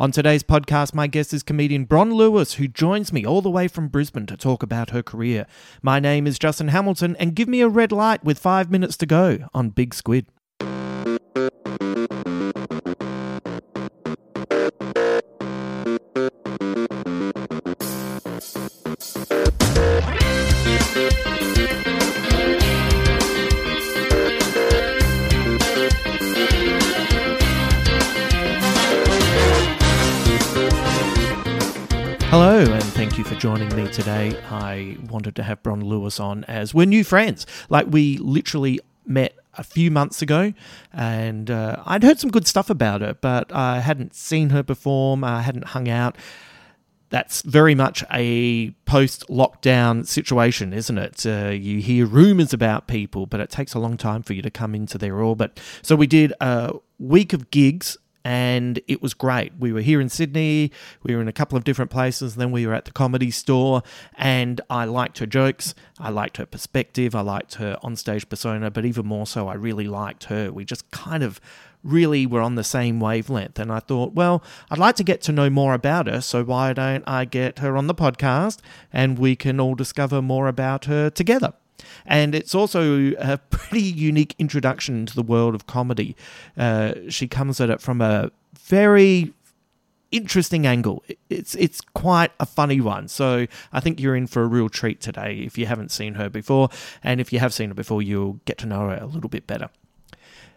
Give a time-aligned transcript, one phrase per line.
[0.00, 3.68] On today's podcast, my guest is comedian Bron Lewis, who joins me all the way
[3.68, 5.46] from Brisbane to talk about her career.
[5.82, 9.04] My name is Justin Hamilton, and give me a red light with five minutes to
[9.04, 10.24] go on Big Squid.
[33.60, 34.34] Joining me today.
[34.50, 37.46] I wanted to have Bron Lewis on as we're new friends.
[37.68, 40.54] Like, we literally met a few months ago,
[40.94, 45.24] and uh, I'd heard some good stuff about her, but I hadn't seen her perform,
[45.24, 46.16] I hadn't hung out.
[47.10, 51.26] That's very much a post lockdown situation, isn't it?
[51.26, 54.50] Uh, you hear rumors about people, but it takes a long time for you to
[54.50, 55.60] come into their orbit.
[55.82, 59.52] So, we did a week of gigs and it was great.
[59.58, 60.72] We were here in Sydney,
[61.02, 63.82] we were in a couple of different places, then we were at the comedy store,
[64.16, 68.84] and I liked her jokes, I liked her perspective, I liked her onstage persona, but
[68.84, 70.52] even more so, I really liked her.
[70.52, 71.40] We just kind of
[71.82, 75.32] really were on the same wavelength, and I thought, well, I'd like to get to
[75.32, 78.58] know more about her, so why don't I get her on the podcast
[78.92, 81.54] and we can all discover more about her together?
[82.06, 86.16] And it's also a pretty unique introduction to the world of comedy.
[86.56, 89.32] Uh, she comes at it from a very
[90.10, 91.04] interesting angle.
[91.28, 93.08] It's it's quite a funny one.
[93.08, 96.28] So I think you're in for a real treat today if you haven't seen her
[96.28, 96.68] before,
[97.02, 99.46] and if you have seen her before, you'll get to know her a little bit
[99.46, 99.70] better.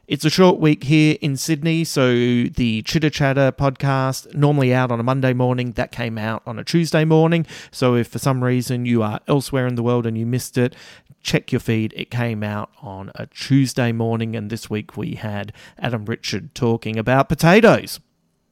[0.06, 5.00] It's a short week here in Sydney, so the Chitter Chatter podcast, normally out on
[5.00, 7.46] a Monday morning, that came out on a Tuesday morning.
[7.72, 10.76] So if for some reason you are elsewhere in the world and you missed it,
[11.22, 11.94] check your feed.
[11.96, 17.00] It came out on a Tuesday morning, and this week we had Adam Richard talking
[17.00, 18.02] about potatoes.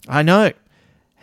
[0.08, 0.54] I know.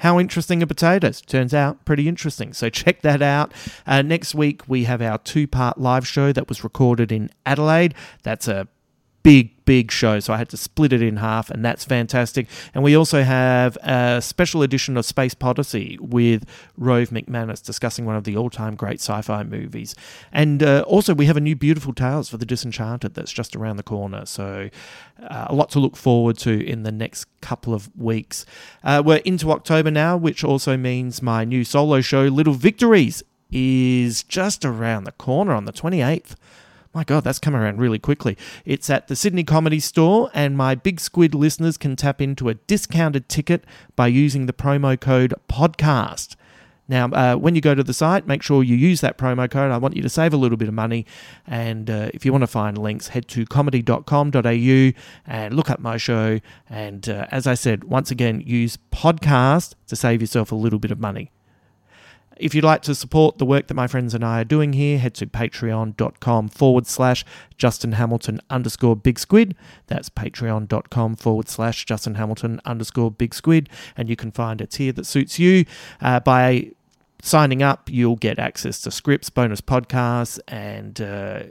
[0.00, 1.22] How interesting are potatoes?
[1.22, 2.52] Turns out pretty interesting.
[2.52, 3.54] So check that out.
[3.86, 7.94] Uh, next week we have our two part live show that was recorded in Adelaide.
[8.22, 8.68] That's a
[9.22, 10.20] big, big show.
[10.20, 12.48] So I had to split it in half, and that's fantastic.
[12.74, 16.44] And we also have a special edition of Space Podyssey with
[16.76, 19.94] Rove McManus discussing one of the all time great sci fi movies.
[20.32, 23.76] And uh, also, we have a new Beautiful Tales for the Disenchanted that's just around
[23.76, 24.24] the corner.
[24.26, 24.70] So
[25.22, 28.46] uh, a lot to look forward to in the next couple of weeks.
[28.82, 34.22] Uh, we're into October now, which also means my new solo show, Little Victories, is
[34.22, 36.34] just around the corner on the 28th.
[36.98, 38.36] My God, that's come around really quickly.
[38.64, 42.54] It's at the Sydney Comedy Store, and my Big Squid listeners can tap into a
[42.54, 43.64] discounted ticket
[43.94, 46.34] by using the promo code PODCAST.
[46.88, 49.70] Now, uh, when you go to the site, make sure you use that promo code.
[49.70, 51.06] I want you to save a little bit of money.
[51.46, 54.92] And uh, if you want to find links, head to comedy.com.au
[55.24, 56.40] and look up my show.
[56.68, 60.90] And uh, as I said, once again, use podcast to save yourself a little bit
[60.90, 61.30] of money.
[62.38, 64.98] If you'd like to support the work that my friends and I are doing here,
[64.98, 67.24] head to patreon.com forward slash
[67.56, 69.54] Justin Hamilton underscore Big Squid.
[69.86, 73.68] That's patreon.com forward slash Justin Hamilton underscore Big Squid.
[73.96, 75.64] And you can find a tier that suits you
[76.00, 76.70] uh, by
[77.22, 77.90] signing up.
[77.90, 81.42] You'll get access to scripts, bonus podcasts, and uh,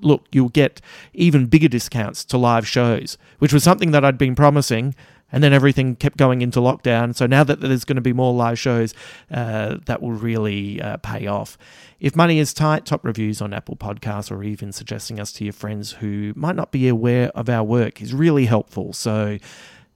[0.00, 0.80] look, you'll get
[1.14, 4.94] even bigger discounts to live shows, which was something that I'd been promising.
[5.32, 7.14] And then everything kept going into lockdown.
[7.16, 8.94] So now that there's going to be more live shows,
[9.30, 11.56] uh, that will really uh, pay off.
[11.98, 15.52] If money is tight, top reviews on Apple Podcasts or even suggesting us to your
[15.52, 18.92] friends who might not be aware of our work is really helpful.
[18.92, 19.38] So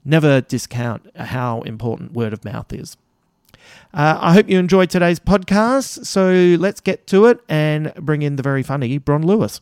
[0.04, 2.96] never discount how important word of mouth is.
[3.92, 6.06] Uh, I hope you enjoyed today's podcast.
[6.06, 9.60] So let's get to it and bring in the very funny Bron Lewis.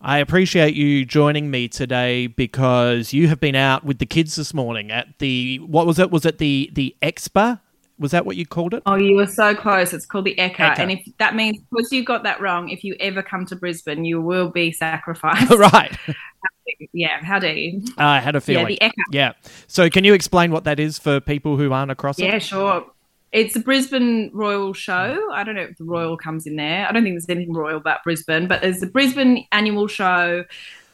[0.00, 4.54] I appreciate you joining me today because you have been out with the kids this
[4.54, 6.10] morning at the what was it?
[6.10, 7.60] Was it the the Expa?
[7.98, 8.82] Was that what you called it?
[8.86, 9.92] Oh, you were so close.
[9.92, 10.36] It's called the.
[10.36, 10.78] Ekka.
[10.78, 14.04] And if that means because you got that wrong, if you ever come to Brisbane,
[14.04, 15.50] you will be sacrificed.
[15.58, 15.96] right.
[16.92, 17.82] yeah, how do you?
[17.96, 18.76] I had a feeling.
[18.80, 19.04] Yeah, the Ekka.
[19.10, 19.32] Yeah.
[19.66, 22.42] So can you explain what that is for people who aren't across Yeah, it?
[22.44, 22.86] sure.
[23.30, 25.28] It's the Brisbane Royal show.
[25.32, 26.86] I don't know if the Royal comes in there.
[26.86, 30.44] I don't think there's anything royal about Brisbane, but there's the Brisbane annual show,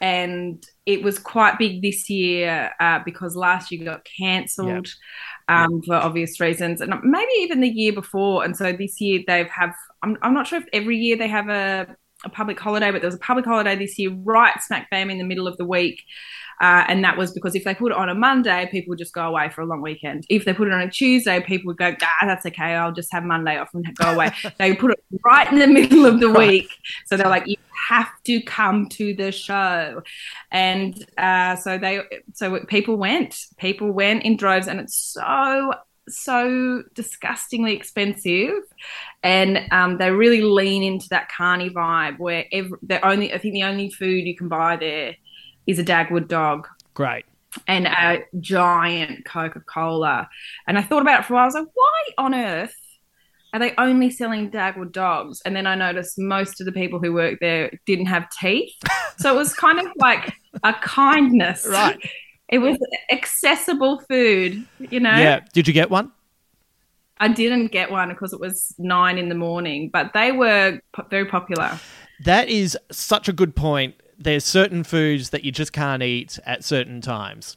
[0.01, 4.89] and it was quite big this year uh, because last year got cancelled
[5.49, 8.45] um, for obvious reasons, and maybe even the year before.
[8.45, 9.75] And so this year they've have.
[10.03, 13.09] I'm, I'm not sure if every year they have a, a public holiday, but there
[13.09, 16.03] was a public holiday this year, right smack bam in the middle of the week.
[16.65, 19.13] Uh, and that was because if they put it on a Monday, people would just
[19.13, 20.25] go away for a long weekend.
[20.31, 23.13] If they put it on a Tuesday, people would go, ah, that's okay, I'll just
[23.13, 24.31] have Monday off and go away.
[24.59, 26.71] they put it right in the middle of the week.
[27.05, 27.57] So they're like, you
[27.91, 30.01] have to come to the show.
[30.51, 32.01] And uh, so they,
[32.33, 35.75] so people went, people went in droves, and it's so
[36.09, 38.63] so disgustingly expensive,
[39.23, 43.53] and um, they really lean into that carny vibe where every, the only I think
[43.53, 45.17] the only food you can buy there
[45.67, 47.25] is a Dagwood dog Great.
[47.67, 50.29] and a giant Coca Cola.
[50.67, 51.43] And I thought about it for a while.
[51.45, 52.77] I was like, why on earth
[53.53, 55.41] are they only selling Dagwood dogs?
[55.45, 58.73] And then I noticed most of the people who work there didn't have teeth.
[59.19, 60.33] So it was kind of like
[60.63, 61.67] a kindness.
[61.71, 61.99] Right.
[62.51, 62.77] It was
[63.11, 65.17] accessible food, you know?
[65.17, 65.41] Yeah.
[65.55, 66.13] Did you get one?
[67.19, 71.07] I didn't get one because it was nine in the morning, but they were po-
[71.11, 71.79] very popular.
[72.25, 73.95] That is such a good point.
[74.19, 77.57] There's certain foods that you just can't eat at certain times.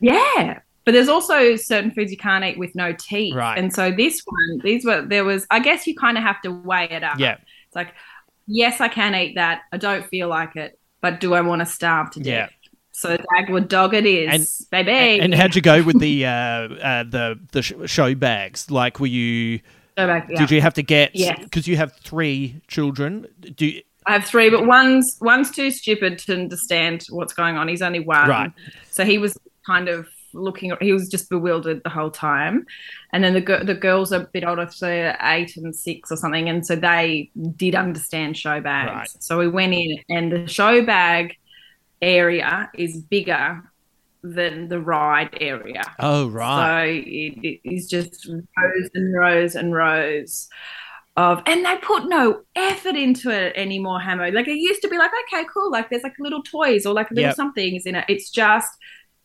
[0.00, 0.60] Yeah.
[0.84, 3.34] But there's also certain foods you can't eat with no teeth.
[3.34, 3.58] Right.
[3.58, 6.50] And so this one, these were, there was, I guess you kind of have to
[6.50, 7.18] weigh it up.
[7.18, 7.36] Yeah.
[7.66, 7.92] It's like,
[8.46, 9.62] yes, I can eat that.
[9.72, 12.50] I don't feel like it, but do I want to starve to death?
[12.50, 12.68] Yeah.
[12.92, 15.20] So Dagwood dog it is, baby.
[15.20, 18.72] And how'd you go with the uh, uh, the the show bags?
[18.72, 19.60] Like, were you?
[19.94, 20.40] Back, yeah.
[20.40, 21.14] Did you have to get?
[21.14, 21.38] Yes.
[21.40, 23.26] Because you have three children.
[23.54, 27.68] Do you, I have three, but one's one's too stupid to understand what's going on.
[27.68, 28.52] He's only one, Right.
[28.90, 30.72] So he was kind of looking.
[30.80, 32.66] He was just bewildered the whole time.
[33.12, 36.48] And then the the girls are a bit older, so eight and six or something,
[36.48, 38.90] and so they did understand show bags.
[38.90, 39.22] Right.
[39.22, 41.36] So we went in, and the show bag
[42.00, 43.62] area is bigger
[44.22, 45.82] than the ride area.
[45.98, 47.04] Oh right.
[47.04, 50.48] So it, it is just rows and rows and rows
[51.18, 54.30] of, and they put no effort into it anymore, Hamo.
[54.30, 55.70] Like it used to be like, okay, cool.
[55.70, 57.34] Like there's like little toys or like little Yep.
[57.36, 58.04] somethings in it.
[58.08, 58.70] It's just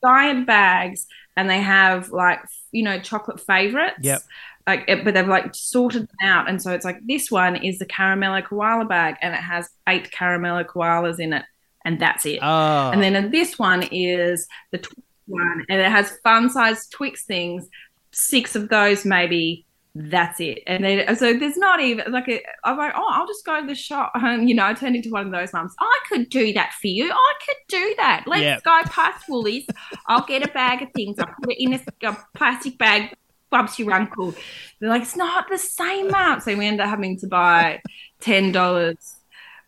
[0.04, 1.06] giant bags,
[1.38, 2.40] and they have like
[2.72, 4.00] you know chocolate favorites.
[4.02, 4.22] Yep.
[4.66, 7.86] Like, but they've like sorted them out, and so it's like this one is the
[7.86, 11.46] caramello koala bag, and it has eight caramello koalas in it,
[11.86, 12.40] and that's it.
[12.42, 12.90] Oh.
[12.92, 17.68] And then this one is the Twix one, and it has fun sized Twix things.
[18.12, 19.66] Six of those, maybe.
[19.96, 20.64] That's it.
[20.66, 23.68] And then so there's not even like a, I'm like, oh, I'll just go to
[23.68, 24.12] the shop.
[24.16, 25.74] And you know, I turned into one of those mums.
[25.80, 27.12] I could do that for you.
[27.12, 28.24] I could do that.
[28.26, 28.60] Let's Yeah.
[28.66, 29.68] go past Woolies.
[30.08, 31.20] I'll get a bag of things.
[31.20, 33.14] I'll put it in a, a plastic bag.
[33.52, 34.34] Bubs your uncle.
[34.80, 36.42] They're like, it's not the same amount.
[36.42, 37.82] So we end up having to buy
[38.20, 39.16] ten dollars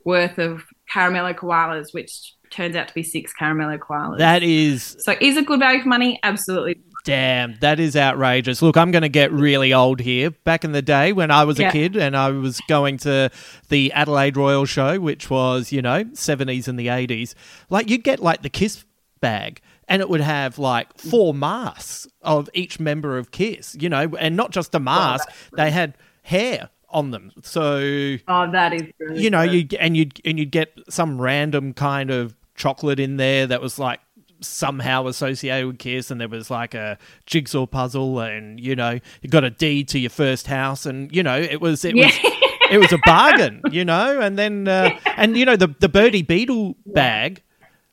[0.06, 4.18] worth of caramello koalas, which turns out to be six caramello koalas.
[4.18, 6.20] that is so is it good value for money?
[6.24, 6.80] Absolutely.
[7.06, 7.56] Damn.
[7.60, 8.62] That is outrageous.
[8.62, 10.32] Look, I'm going to get really old here.
[10.32, 13.30] Back in the day when I was a kid and I was going to
[13.70, 17.34] the Adelaide Royal Show, which was you know 70s and the 80s,
[17.70, 18.84] like you'd get like the Kiss
[19.22, 19.62] bag.
[19.88, 24.36] And it would have like four masks of each member of Kiss, you know, and
[24.36, 27.32] not just a mask, they had hair on them.
[27.44, 31.74] So Oh, that is really you know, you and you'd and you'd get some random
[31.74, 34.00] kind of chocolate in there that was like
[34.42, 39.30] somehow associated with Kiss, and there was like a jigsaw puzzle, and you know, you
[39.30, 42.06] got a deed to your first house, and you know, it was it Yeah.
[42.06, 42.14] was
[42.72, 46.22] it was a bargain, you know, and then uh, and you know the the Bertie
[46.24, 47.42] Beetle bag,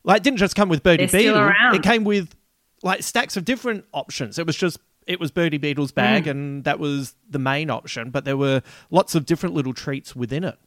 [0.04, 2.34] like didn't just come with Bertie They're Beetle, it came with
[2.82, 4.38] like stacks of different options.
[4.38, 5.96] It was just it was Bertie Beetle's Mm.
[5.96, 10.14] bag, and that was the main option, but there were lots of different little treats
[10.16, 10.58] within it.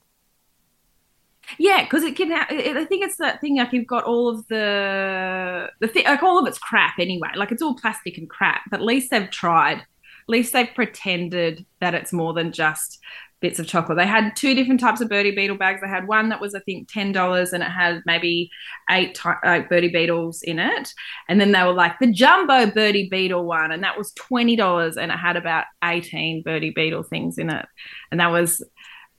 [1.58, 2.32] Yeah, because it can.
[2.32, 3.58] Ha- it, I think it's that thing.
[3.58, 6.06] Like you've got all of the the thing.
[6.06, 7.30] Like all of it's crap anyway.
[7.36, 8.62] Like it's all plastic and crap.
[8.70, 9.78] But at least they've tried.
[9.80, 13.00] At least they've pretended that it's more than just
[13.42, 13.98] bits of chocolate.
[13.98, 15.82] They had two different types of bertie beetle bags.
[15.82, 18.50] They had one that was I think ten dollars and it had maybe
[18.90, 20.94] eight ty- uh, birdie beetles in it,
[21.30, 24.98] and then they were like the jumbo bertie beetle one, and that was twenty dollars
[24.98, 27.66] and it had about eighteen bertie beetle things in it,
[28.12, 28.64] and that was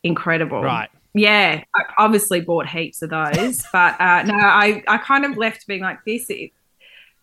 [0.02, 0.62] incredible.
[0.62, 0.90] Right.
[1.16, 5.66] Yeah, I obviously bought heaps of those, but uh, no, I, I kind of left
[5.66, 6.26] being like this.
[6.28, 6.50] It,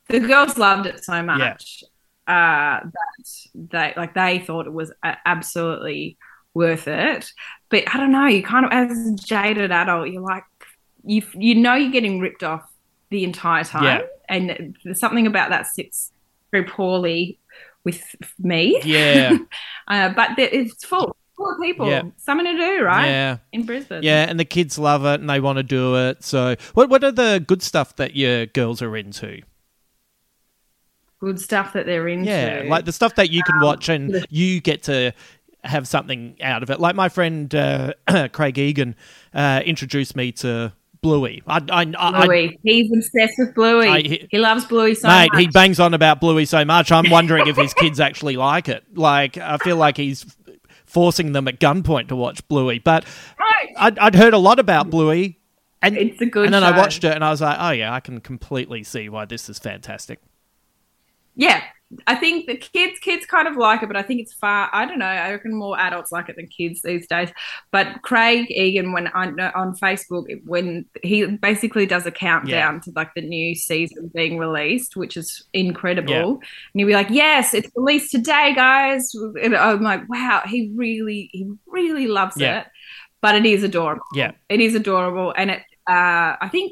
[0.09, 1.83] the girls loved it so much
[2.27, 2.89] uh, that
[3.53, 4.91] they like they thought it was
[5.25, 6.17] absolutely
[6.53, 7.31] worth it.
[7.69, 8.25] But I don't know.
[8.25, 10.43] You kind of as a jaded adult, you're like
[11.05, 12.69] you you know you're getting ripped off
[13.11, 14.01] the entire time, Yeah.
[14.27, 16.11] and there's something about that sits
[16.51, 17.39] very poorly
[17.83, 18.01] with
[18.39, 18.81] me.
[18.83, 19.37] Yeah,
[19.87, 22.03] Uh, but it's full full of people, Yeah.
[22.17, 23.07] something to do, right?
[23.07, 23.37] yeah.
[23.51, 24.03] In Brisbane.
[24.03, 26.23] Yeah, and the kids love it and they want to do it.
[26.23, 29.41] So, what what are the good stuff that your girls are into?
[31.19, 32.29] good stuff that they're into.
[32.29, 35.13] Yeah, like the stuff that you can watch and you get to
[35.63, 36.79] have something out of it.
[36.81, 37.93] Like my friend uh,
[38.33, 38.95] Craig Egan
[39.33, 41.41] uh, introduced me to Bluey.
[41.47, 42.59] I, I, I, Bluey.
[42.63, 44.03] He's obsessed with Bluey.
[44.03, 45.41] He- he, loves Bluey so mate, much.
[45.41, 46.91] he bangs on about Bluey so much.
[46.91, 48.83] I'm wondering if his kids actually like it.
[48.93, 50.25] Like, I feel like he's
[50.93, 52.79] forcing them at gunpoint to watch Bluey.
[52.79, 53.05] But
[53.39, 53.73] Right.
[53.77, 55.39] I'd, I'd heard a lot about Bluey.
[55.81, 57.93] And, It's a good And then I watched it and I was like, oh, yeah,
[57.93, 60.21] I can completely see why this is fantastic.
[61.35, 61.61] yeah,
[62.07, 64.69] I think the kids kids kind of like it, but I think it's far.
[64.73, 65.05] I don't know.
[65.05, 67.29] I reckon more adults like it than kids these days.
[67.71, 73.13] But Craig Egan, when on on Facebook, when he basically does a countdown to like
[73.15, 76.29] the new season being released, which is incredible, Yeah.
[76.31, 76.41] and
[76.75, 81.49] he'll be like, "Yes, it's released today, guys." And I'm like, "Wow, he really he
[81.67, 82.61] really loves Yeah.
[82.61, 82.67] it."
[83.21, 84.03] But it is adorable.
[84.13, 84.31] Yeah.
[84.49, 85.61] it is adorable, and it.
[85.87, 86.71] Uh, I think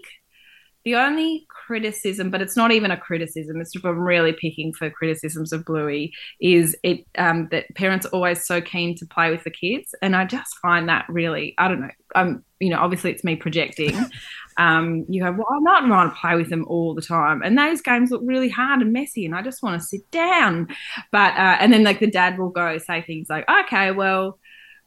[0.83, 3.61] the only criticism, but it's not even a criticism.
[3.61, 8.09] It's if I'm really picking for criticisms of Bluey, is it um, that parents are
[8.09, 11.67] always so keen to play with the kids, and I just find that really, I
[11.67, 11.91] don't know.
[12.15, 13.95] Um, you know, obviously it's me projecting.
[14.57, 17.57] um, you go, well, I'm not want to play with them all the time, and
[17.57, 20.67] those games look really hard and messy, and I just want to sit down.
[21.11, 24.39] But uh, and then like the dad will go say things like, okay, well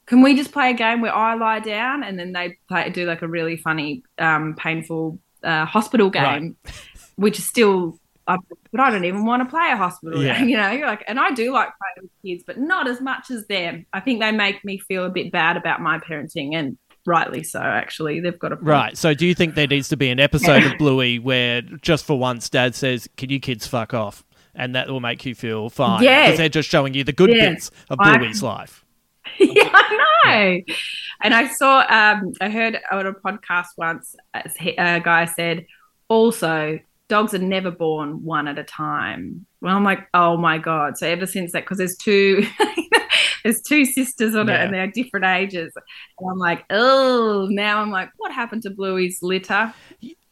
[0.07, 3.07] can we just play a game where I lie down and then they play, do
[3.07, 6.57] like a really funny, um, painful uh, hospital game,
[7.17, 8.39] which is still, uh,
[8.73, 10.39] but I don't even want to play a hospital Yeah.
[10.39, 13.01] game, you know, You're like, and I do like playing with kids, but not as
[13.01, 13.87] much as them.
[13.93, 17.61] I think they make me feel a bit bad about my parenting and rightly so,
[17.61, 18.21] actually.
[18.21, 18.67] They've got a point.
[18.69, 18.99] Right.
[18.99, 22.19] So, do you think there needs to be an episode of Bluey where just for
[22.19, 24.25] once dad says, Can you kids fuck off?
[24.57, 26.03] And that will make you feel fine.
[26.05, 26.27] Yeah.
[26.27, 27.51] Because they're just showing you the good Yeah.
[27.51, 28.84] bits of I- Bluey's life.
[29.39, 30.75] yeah, I know.
[31.23, 35.67] And I saw, um, I heard on a podcast once, a guy said,
[36.09, 36.79] also,
[37.09, 39.47] dogs are never born one at a time.
[39.61, 40.99] Well, I'm like, oh my god!
[40.99, 42.47] So ever since that, because there's two,
[43.45, 45.73] there's two sisters on it, and they're different ages.
[46.19, 49.73] And I'm like, oh, now I'm like, what happened to Bluey's litter?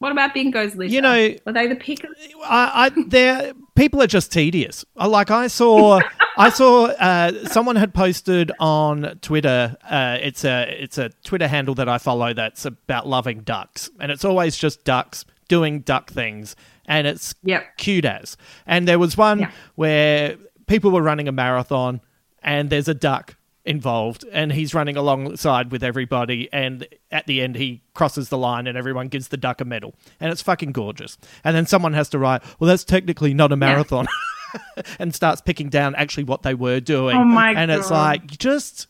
[0.02, 0.92] What about Bingo's litter?
[0.92, 2.16] You know- were they the pickers?
[2.44, 4.84] I, I there people are just tedious.
[4.96, 6.00] I- Like I saw,
[6.36, 9.76] I saw uh, someone had posted on Twitter.
[9.88, 14.10] Uh, it's a it's a Twitter handle that I follow that's about loving ducks, and
[14.10, 16.56] it's always just ducks doing duck things,
[16.86, 17.76] and it's Yep.
[17.76, 18.36] cute as.
[18.66, 19.50] And there was one Yeah.
[19.76, 22.00] where people were running a marathon,
[22.42, 27.54] and there's a duck involved and he's running alongside with everybody and at the end
[27.56, 29.94] he crosses the line and everyone gives the duck a medal.
[30.18, 31.16] And it's fucking gorgeous.
[31.44, 34.06] And then someone has to write well that's technically not a marathon
[34.98, 37.16] and starts picking down actually what they were doing.
[37.16, 38.88] Oh my and it's like just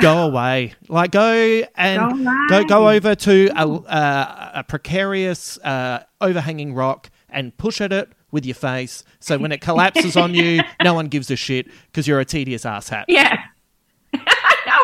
[0.00, 0.74] go away.
[0.88, 7.10] Like go and Go go, go over to a, uh, a precarious uh, overhanging rock
[7.30, 9.04] and push at it with your face.
[9.20, 12.64] So when it collapses on you no one gives a shit because you're a tedious
[12.64, 13.04] asshat.
[13.08, 13.42] Yeah.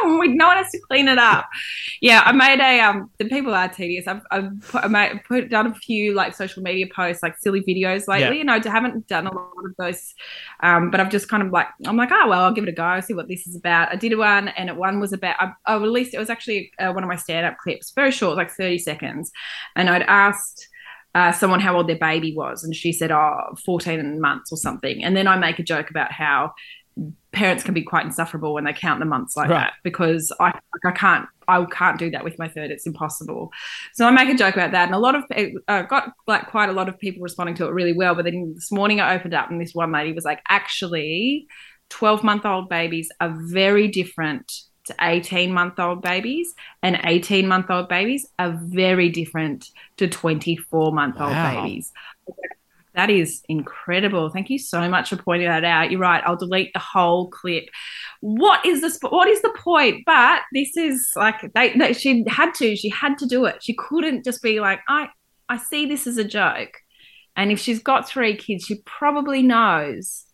[0.09, 1.49] no, we- no one has to clean it up.
[2.01, 3.11] Yeah, I made a um.
[3.19, 4.07] The people are tedious.
[4.07, 7.61] I've, I've put, I made, put done a few like social media posts, like silly
[7.63, 8.21] videos lately.
[8.21, 8.33] Yeah.
[8.33, 10.15] You know, I haven't done a lot of those,
[10.63, 10.91] um.
[10.91, 13.01] But I've just kind of like I'm like, oh well, I'll give it a go.
[13.01, 13.93] See what this is about.
[13.93, 15.37] I did one, and it, one was about.
[15.41, 16.15] I, I released.
[16.15, 19.31] It was actually uh, one of my stand up clips, very short, like 30 seconds,
[19.77, 20.69] and I'd asked
[21.15, 25.05] uh, someone how old their baby was, and she said, "Oh, 14 months or something."
[25.05, 26.53] And then I make a joke about how
[27.33, 29.61] parents can be quite insufferable when they count the months like Right.
[29.65, 32.71] that because I like, I can't I can't do that with my third.
[32.71, 33.51] It's impossible.
[33.95, 35.25] So I make a joke about that, and a lot of
[35.69, 38.15] uh, got like quite a lot of people responding to it really well.
[38.15, 41.47] But then this morning I opened up, and this one lady was like, "Actually,
[41.91, 44.51] 12 month old babies are very different."
[44.89, 50.93] To 18 month old babies, and 18 month old babies are very different to 24
[50.93, 51.63] month old Wow.
[51.63, 51.91] babies.
[52.95, 54.31] That is incredible.
[54.31, 55.91] Thank you so much for pointing that out.
[55.91, 56.23] You're right.
[56.25, 57.69] I'll delete the whole clip.
[58.21, 58.99] What is this?
[59.01, 60.05] What is the point?
[60.07, 61.93] But this is like they, they.
[61.93, 62.77] She had to.
[62.77, 63.63] She had to do it.
[63.63, 65.09] She couldn't just be like, I.
[65.47, 66.79] I see this as a joke.
[67.37, 70.25] And if she's got three kids, she probably knows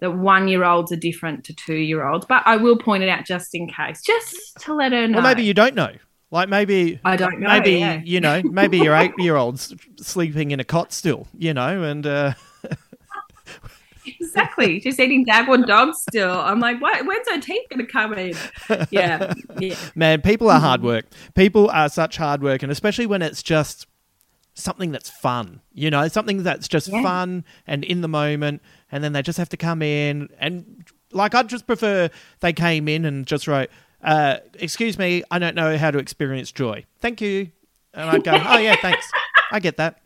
[0.00, 2.26] that one year olds are different to two year olds.
[2.26, 5.18] But I will point it out just in case, just to let her know.
[5.18, 5.92] Well, maybe you don't know.
[6.30, 8.02] Like maybe I don't know, Maybe yeah.
[8.04, 8.42] you know.
[8.44, 11.26] Maybe your eight-year-old's sleeping in a cot still.
[11.36, 12.34] You know, and uh,
[14.06, 14.80] exactly.
[14.80, 16.30] She's eating Dagwood dogs still.
[16.30, 17.04] I'm like, what?
[17.06, 18.34] When's her teeth going to come in?
[18.90, 19.74] Yeah, yeah.
[19.94, 20.66] man, people are Mm-hmm.
[20.66, 21.06] hard work.
[21.34, 23.86] People are such hard work, and especially when it's just
[24.54, 25.60] something that's fun.
[25.72, 27.02] You know, something that's just Yeah.
[27.02, 31.34] fun and in the moment, and then they just have to come in and like
[31.34, 33.70] I'd just prefer they came in and just wrote,
[34.02, 36.84] uh, "Excuse me, I don't know how to experience joy.
[37.00, 37.50] Thank you,"
[37.94, 39.10] and I'd go, "Oh yeah, thanks.
[39.50, 40.00] I get that.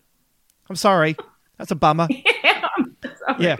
[0.68, 1.16] I'm sorry.
[1.58, 2.08] That's a bummer."
[3.26, 3.44] Sorry.
[3.44, 3.56] Yeah.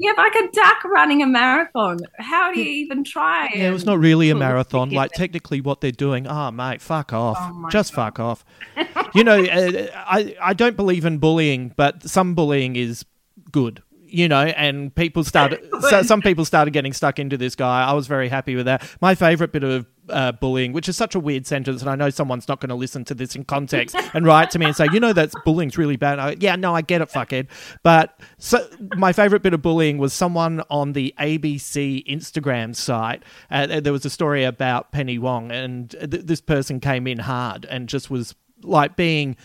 [0.00, 1.98] Yeah, like a duck running a marathon.
[2.18, 3.50] How do you even try?
[3.52, 4.90] Yeah, it was not really a marathon.
[4.90, 6.28] Like technically, what they're doing.
[6.28, 7.36] Oh, mate, fuck off.
[7.40, 8.44] Oh, Just fuck off.
[9.14, 13.04] you know, uh, I I don't believe in bullying, but some bullying is
[13.50, 13.82] good.
[14.08, 15.60] You know, and people started.
[15.88, 17.84] so some people started getting stuck into this guy.
[17.84, 18.88] I was very happy with that.
[19.00, 22.10] My favorite bit of uh, bullying, which is such a weird sentence, and I know
[22.10, 24.86] someone's not going to listen to this in context and write to me and say,
[24.92, 26.18] you know, that's bullying's really bad.
[26.18, 27.48] I, yeah, no, I get it, fuckhead.
[27.82, 33.22] But so my favorite bit of bullying was someone on the ABC Instagram site.
[33.50, 37.64] Uh, there was a story about Penny Wong, and th- this person came in hard
[37.66, 39.36] and just was like being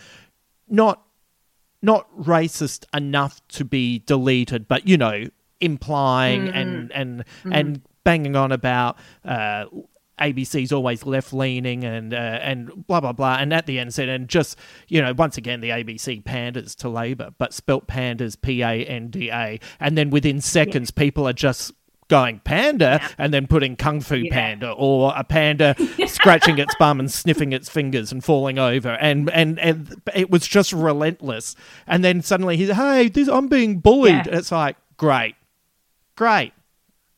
[0.67, 1.02] not
[1.83, 5.25] not racist enough to be deleted, but you know,
[5.59, 9.65] implying and and and banging on about uh,
[10.19, 13.35] ABC's always left leaning and uh, and blah blah blah.
[13.39, 16.89] And at the end said, and just you know, once again, the ABC panders to
[16.89, 21.33] Labor, but spelt panders P A N D A, and then within seconds, people are
[21.33, 21.73] just
[22.09, 25.75] going panda and then putting kung fu panda or a panda
[26.07, 30.45] scratching its bum and sniffing its fingers and falling over and and, and it was
[30.47, 31.55] just relentless
[31.87, 34.37] and then suddenly he's hey this i'm being bullied Yeah.
[34.37, 35.35] it's like great
[36.15, 36.51] great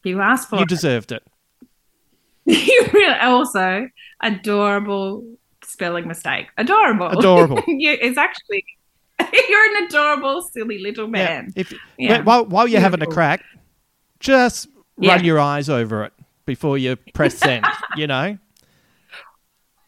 [0.03, 0.69] You asked for you it.
[0.69, 1.23] deserved it
[2.45, 3.89] you really also
[4.21, 5.23] adorable
[5.63, 6.45] spelling mistake.
[6.59, 7.07] Adorable.
[7.07, 7.61] Adorable.
[7.67, 8.63] you, it's actually
[9.19, 11.51] you're an adorable, silly little man.
[11.55, 12.21] if Yeah.
[12.21, 13.43] while, while you're having a crack
[14.19, 15.15] just Yeah.
[15.15, 16.13] run your eyes over it
[16.45, 17.65] before you press send
[17.97, 18.37] you know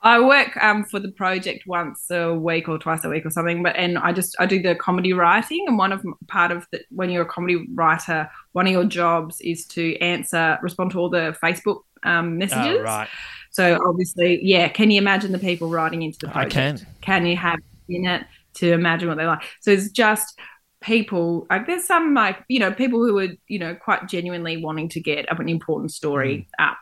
[0.04, 3.64] I work um, for the project once a week or twice a week or something,
[3.64, 6.82] but and I just I do the comedy writing, and one of part of the,
[6.92, 11.10] when you're a comedy writer, one of your jobs is to answer, respond to all
[11.10, 12.78] the Facebook um, messages.
[12.80, 13.10] oh, right
[13.52, 14.70] So obviously, yeah.
[14.70, 16.54] Can you imagine the people writing into the I project?
[16.54, 16.88] can.
[17.02, 19.44] Can you have in it to imagine what they're like?
[19.62, 20.40] So it's just
[20.82, 21.48] people.
[21.50, 25.00] Like there's some like you know people who are you know quite genuinely wanting to
[25.00, 26.68] get an important story Mm.
[26.72, 26.78] up.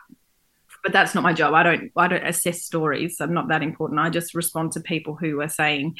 [0.82, 1.52] But that's not my job.
[1.52, 1.90] I don't.
[1.96, 3.20] I don't assess stories.
[3.20, 3.98] I'm not that important.
[3.98, 5.96] I just respond to people who are saying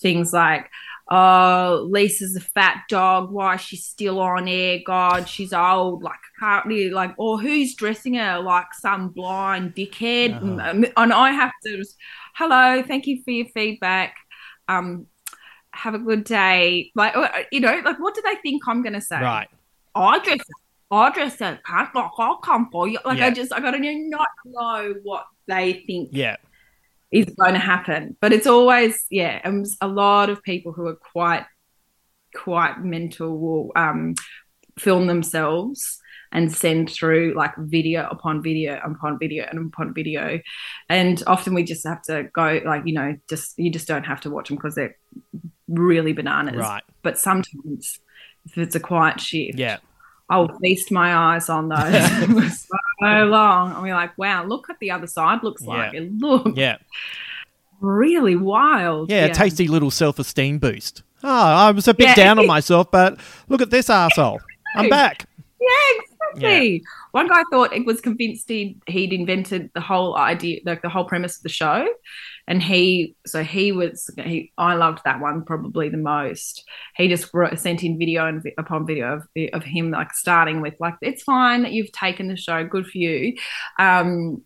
[0.00, 0.70] things like,
[1.10, 3.30] "Oh, Lisa's a fat dog.
[3.30, 4.78] Why is she still on air?
[4.86, 6.02] God, she's old.
[6.02, 11.32] Like, can't really like, or who's dressing her like some blind dickhead?" And, and I
[11.32, 11.96] have to, just,
[12.34, 14.14] hello, thank you for your feedback.
[14.68, 15.06] Um,
[15.72, 16.90] have a good day.
[16.94, 19.20] Like, uh, you know, like, what do they think I'm going to say?
[19.20, 19.48] right
[19.94, 20.42] I just,
[20.90, 22.98] I just said, can't like, I'll come for you.
[23.04, 23.26] Like, Yeah.
[23.26, 26.36] I just, I got to not know what they think yeah
[27.10, 28.16] is going to happen.
[28.20, 31.44] But it's always, yeah, and a lot of people who are quite,
[32.34, 34.14] quite mental will um,
[34.78, 35.98] film themselves
[36.32, 40.40] and send through like video upon video upon video and upon video.
[40.88, 44.20] And often we just have to go, like, you know, just, you just don't have
[44.22, 44.96] to watch them because they're
[45.70, 46.56] really bananas.
[46.56, 46.82] Right.
[47.02, 47.98] But sometimes
[48.44, 49.78] if it's a quiet shift, yeah
[50.28, 52.48] I'll feast my eyes on those for
[53.00, 53.72] so long.
[53.72, 55.92] I'll be like, wow, look what the other side looks like.
[55.92, 56.00] Yeah.
[56.00, 56.76] It looks yeah
[57.80, 59.10] really wild.
[59.10, 61.02] Yeah, a tasty little self esteem boost.
[61.22, 62.14] Oh, I was a bit Yeah.
[62.14, 64.40] down on myself, but look at this asshole.
[64.76, 65.26] I'm back.
[65.60, 66.02] Yeah,
[66.32, 66.82] exactly.
[67.10, 71.04] One guy thought it was convinced he'd, he'd invented the whole idea, like the whole
[71.04, 71.86] premise of the show.
[72.50, 76.64] And he so he was he I loved that one probably the most.
[76.96, 80.74] He just wrote, sent in video and upon video of of him like starting with
[80.80, 83.36] like it's fine that you've taken the show, good for you.
[83.78, 84.42] Um,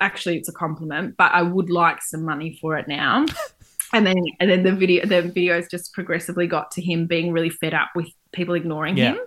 [0.00, 3.26] actually, it's a compliment, but I would like some money for it now.
[3.92, 7.50] and then and then the video the videos just progressively got to him being really
[7.50, 9.14] fed up with people ignoring Yeah.
[9.14, 9.18] him.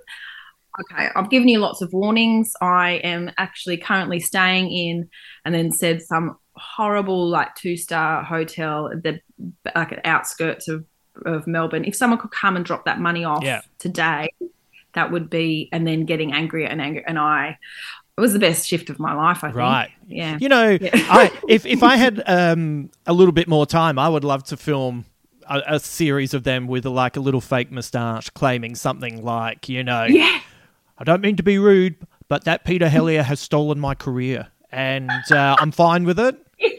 [0.79, 2.51] Okay, I've given you lots of warnings.
[2.61, 5.09] I am actually currently staying in,
[5.45, 9.19] and then said some horrible like two star hotel at the
[9.75, 10.85] like at outskirts of
[11.25, 11.85] of Melbourne.
[11.85, 13.61] If someone could come and drop that money off Yeah.
[13.79, 14.29] today,
[14.93, 17.05] that would be, and then getting angrier and angrier.
[17.07, 17.57] And I,
[18.17, 19.43] it was the best shift of my life.
[19.43, 19.55] I think.
[19.55, 19.91] Right.
[20.07, 20.37] Yeah.
[20.41, 20.89] You know, Yeah.
[20.93, 24.57] I, if if I had um, a little bit more time, I would love to
[24.57, 25.05] film
[25.49, 29.83] a, a series of them with like a little fake moustache, claiming something like, you
[29.85, 30.39] know, yeah.
[30.97, 31.95] I don't mean to be rude,
[32.27, 36.37] but that Peter Helliar has stolen my career, and uh, I'm fine with it.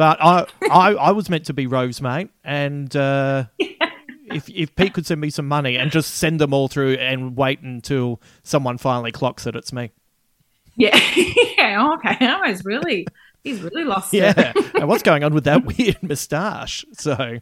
[0.00, 4.94] But I, I, I was meant to be Rose, mate, and uh, if if Pete
[4.94, 8.78] could send me some money and just send them all through and wait until someone
[8.78, 9.90] finally clocks it, it's me.
[10.74, 10.98] Yeah.
[11.58, 11.92] yeah.
[11.96, 12.16] Okay.
[12.22, 13.06] Oh, he's really,
[13.44, 14.18] he's really lost it.
[14.18, 14.52] Yeah.
[14.74, 16.82] and what's going on with that weird moustache?
[16.92, 17.40] So,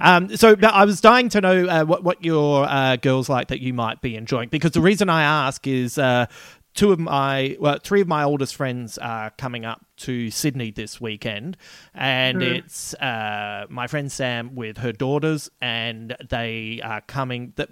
[0.00, 3.60] um, so I was dying to know uh, what what your uh, girls like that
[3.60, 6.26] you might be enjoying because the reason I ask is uh,
[6.74, 11.00] two of my well three of my oldest friends are coming up to Sydney this
[11.00, 11.56] weekend,
[11.94, 17.52] and it's uh, my friend Sam with her daughters, and they are coming.
[17.56, 17.68] The,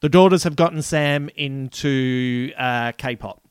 [0.00, 3.42] the daughters have gotten Sam into uh, K-pop,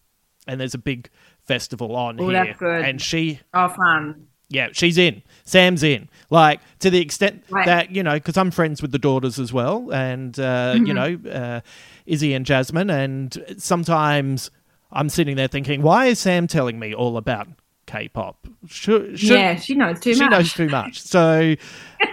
[0.48, 1.10] and there's a big
[1.42, 2.86] festival on Oh, here, that's good.
[2.86, 4.28] and she Oh, fun.
[4.50, 5.24] yeah, she's in.
[5.46, 6.10] Sam's in.
[6.30, 7.66] Like to the extent Right.
[7.66, 11.20] that you know, because I'm friends with the daughters as well, and uh, you know,
[11.32, 11.62] uh,
[12.06, 14.50] Izzy and Jasmine, and sometimes
[14.92, 17.48] I'm sitting there thinking, why is Sam telling me all about
[17.86, 18.48] K-pop?
[18.68, 19.56] Should, should, yeah.
[19.56, 20.32] She knows too she much.
[20.32, 21.02] knows too much.
[21.02, 21.56] So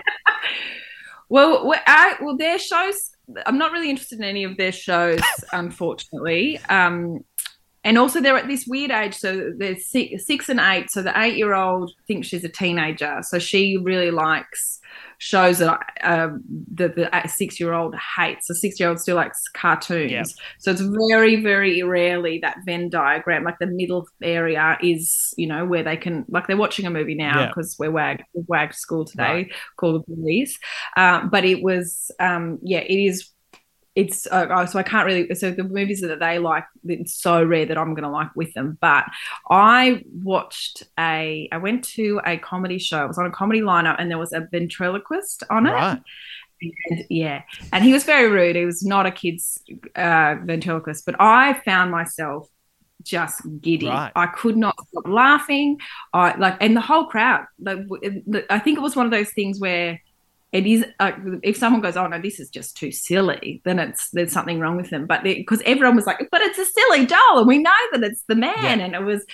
[1.28, 3.10] Well, well, I, well, their shows.
[3.46, 5.20] I'm not really interested in any of their shows,
[5.52, 6.58] unfortunately.
[6.68, 7.24] Um,
[7.84, 9.14] and also, they're at this weird age.
[9.14, 10.90] So they're six, six and eight.
[10.90, 13.20] So the eight-year-old thinks she's a teenager.
[13.22, 14.78] So she really likes
[15.18, 16.42] shows that um,
[16.74, 18.48] the, the six-year-old hates.
[18.48, 20.10] The six-year-old still likes cartoons.
[20.10, 20.26] Yep.
[20.58, 25.64] So it's very, very rarely that Venn diagram, like the middle area, is you know
[25.64, 27.46] where they can like they're watching a movie now Yeah.
[27.48, 29.52] because we're wag we're wagged school today, Right.
[29.76, 30.58] call the police.
[30.96, 33.28] Um, but it was um, yeah, it is.
[33.94, 35.34] It's uh, so I can't really.
[35.34, 38.54] So the movies that they like, it's so rare that I'm going to like with
[38.54, 38.78] them.
[38.80, 39.04] But
[39.50, 41.48] I watched a.
[41.52, 43.04] I went to a comedy show.
[43.04, 45.72] It was on a comedy lineup, and there was a ventriloquist on it.
[45.72, 46.00] right,
[46.88, 48.56] And yeah, and he was very rude.
[48.56, 49.62] He was not a kid's
[49.94, 52.48] uh, ventriloquist, but I found myself
[53.02, 53.88] just giddy.
[53.88, 54.12] Right.
[54.14, 55.78] I could not stop laughing.
[56.12, 57.46] I like, and the whole crowd.
[57.60, 57.80] Like,
[58.48, 60.00] I think it was one of those things where
[60.52, 60.84] it is.
[61.00, 61.12] Uh,
[61.42, 64.76] if someone goes, "Oh no, this is just too silly," then it's there's something wrong
[64.76, 65.06] with them.
[65.06, 68.22] But because everyone was like, "But it's a silly doll, and we know that it's
[68.28, 68.84] the man," Yeah.
[68.84, 69.24] and it was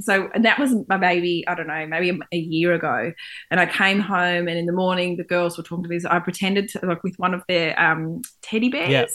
[0.00, 0.28] so.
[0.34, 1.44] And that was my baby.
[1.48, 3.12] I don't know, maybe a, a year ago.
[3.50, 5.98] And I came home, and in the morning, the girls were talking to me.
[5.98, 9.06] So I pretended to like with one of their um, teddy bears Yeah.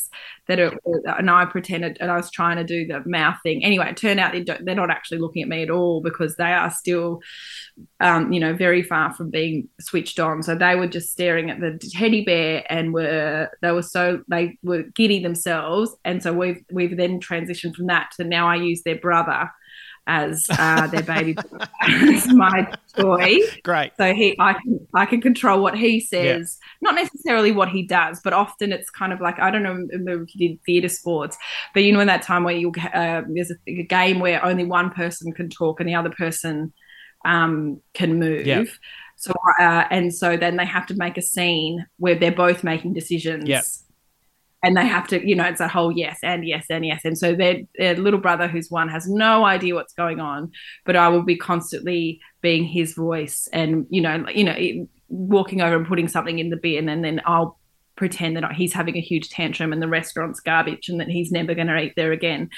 [0.47, 0.77] That, are,
[1.17, 3.63] and I pretended, and I was trying to do the mouth thing.
[3.63, 6.51] Anyway, it turned out they they're not actually looking at me at all because they
[6.51, 7.21] are still,
[7.99, 10.43] um, you know, very far from being switched on.
[10.43, 14.58] So they were just staring at the teddy bear and were they were so they
[14.63, 15.95] were giddy themselves.
[16.04, 19.49] And so we've we've then transitioned from that to now I use their brother
[20.08, 21.36] as uh, their baby
[21.82, 23.38] as my toy.
[23.64, 23.92] great.
[23.98, 28.20] So he, I can, I can control what he says, not necessarily what he does,
[28.24, 29.88] but often it's kind of like I don't know
[30.24, 31.38] if you did theatre sports,
[31.74, 34.66] but you know in that time where you uh, there's a, a game where only
[34.66, 36.74] one person can talk and the other person
[37.26, 38.48] um, can move.
[38.48, 38.64] Yeah.
[39.18, 42.94] So uh, and so then they have to make a scene where they're both making
[42.94, 43.48] decisions.
[43.48, 43.62] Yeah.
[44.63, 47.02] And they have to, you know, it's a whole yes and yes and yes.
[47.04, 50.52] And so their, their little brother, who's one, has no idea what's going on,
[50.86, 55.76] but I will be constantly being his voice and, you know, you know, walking over
[55.76, 57.60] and putting something in the bin, and then I'll
[57.95, 61.54] pretend that he's having a huge tantrum and the restaurant's garbage and that he's never
[61.54, 62.50] going to eat there again.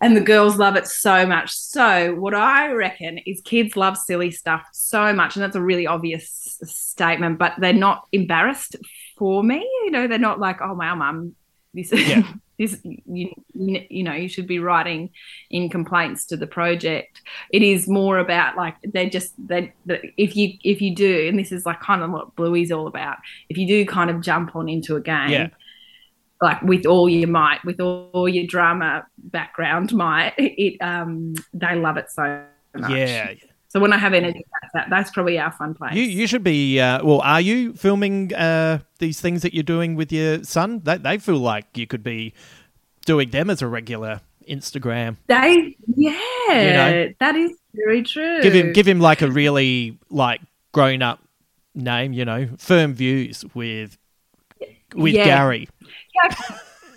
[0.00, 1.52] And the girls love it so much.
[1.52, 5.34] So, what I reckon is kids love silly stuff so much.
[5.34, 8.76] And that's a really obvious statement, but they're not embarrassed
[9.16, 9.58] for me.
[9.84, 11.34] You know, they're not like, oh, wow, mum,
[11.72, 12.22] this, Yeah.
[12.58, 15.10] this, you, you know, you should be writing
[15.50, 17.20] in complaints to the project.
[17.50, 19.72] It is more about like, they're just, they,
[20.16, 23.16] if you, if you do, and this is like kind of what Bluey's all about,
[23.48, 25.48] if you do kind of jump on into a game, Yeah.
[26.40, 31.74] like with all your might, with all, all your drama background might, it um they
[31.74, 32.44] love it so
[32.76, 32.90] much.
[32.90, 33.34] Yeah.
[33.74, 35.94] So when I have energy, that's, that, that's probably our fun place.
[35.94, 36.78] You you should be.
[36.78, 40.80] Uh, well, are you filming uh, these things that you're doing with your son?
[40.84, 42.34] They they feel like you could be
[43.04, 45.16] doing them as a regular Instagram.
[45.26, 46.12] they, yeah,
[46.52, 47.14] you know?
[47.18, 48.42] that is very true.
[48.42, 51.18] Give him give him like a really like grown up
[51.74, 52.12] name.
[52.12, 53.98] You know, firm views with
[54.94, 55.24] with Yeah.
[55.24, 55.68] Gary.
[56.14, 56.36] yeah,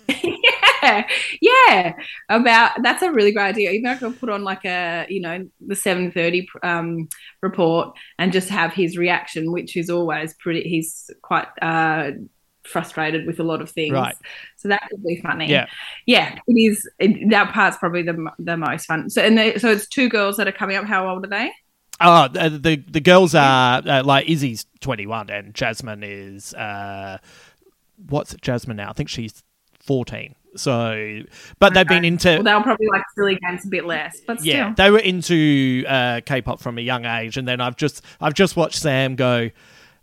[0.22, 0.67] yeah.
[2.28, 3.70] About that's a really great idea.
[3.70, 7.08] Even I could put on like a you know the seven thirty um,
[7.42, 10.68] report and just have his reaction, which is always pretty.
[10.68, 12.12] He's quite uh,
[12.68, 14.14] frustrated with a lot of things, Right.
[14.56, 15.48] So that would be funny.
[15.48, 15.66] Yeah.
[16.06, 16.38] yeah.
[16.46, 16.88] It is.
[16.98, 19.10] It, that part's probably the the most fun.
[19.10, 20.84] So and they, so it's two girls that are coming up.
[20.84, 21.52] How old are they?
[22.00, 27.18] Oh, the the, the girls are uh, like Izzy's twenty one and Jasmine is uh,
[28.08, 28.90] what's Jasmine now?
[28.90, 29.42] I think she's
[29.80, 30.34] fourteen.
[30.56, 31.22] So,
[31.58, 34.52] but they've been into Well, they'll probably like silly games a bit less, but still.
[34.54, 38.34] yeah, they were into uh, K-pop from a young age, and then I've just I've
[38.34, 39.50] just watched Sam go.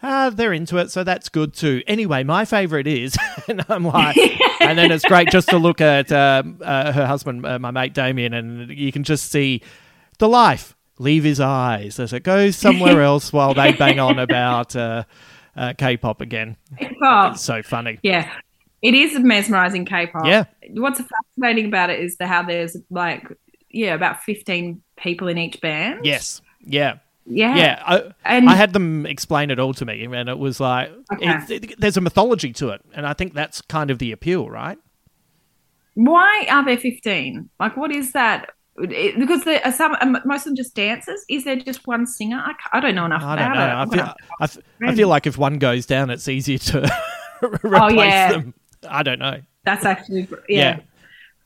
[0.04, 1.82] Ah, they're into it, so that's good too.
[1.88, 4.18] Anyway, my favorite is, and I'm like,
[4.62, 7.94] and then it's great just to look at um uh, her husband, uh, my mate
[7.94, 9.62] Damien, and you can just see
[10.20, 14.76] the life leave his eyes as it goes somewhere else while they bang on about
[14.76, 15.04] uh,
[15.58, 16.56] uh, K-pop again.
[17.04, 18.00] Oh, It's so funny.
[18.02, 18.32] Yeah,
[18.86, 20.26] it is mesmerizing K-pop.
[20.26, 20.44] Yeah.
[20.72, 23.28] What's fascinating about it is the how there's like
[23.70, 26.06] yeah about fifteen people in each band.
[26.06, 26.98] Yes, yeah.
[27.26, 28.04] yeah, Yeah, I,
[28.38, 31.26] And- I had them explain it all to me, and it was like Okay.
[31.30, 34.50] it's- it- there's a mythology to it, and I think that's kind of the appeal,
[34.50, 34.78] right?
[35.96, 37.50] Why are there fifteen?
[37.60, 38.50] Like, what is that?
[38.78, 41.24] It- because there are some um, most of them just dancers.
[41.30, 42.38] Is there just one singer?
[42.46, 43.64] I, I don't know enough I about don't know.
[43.64, 43.74] it.
[43.74, 46.92] I feel, gonna- I, f- I feel like if one goes down, it's easier to
[47.42, 48.32] replace Oh, yeah.
[48.34, 48.54] them.
[48.90, 49.42] I don't know.
[49.64, 50.78] That's actually Yeah.
[50.78, 50.80] yeah.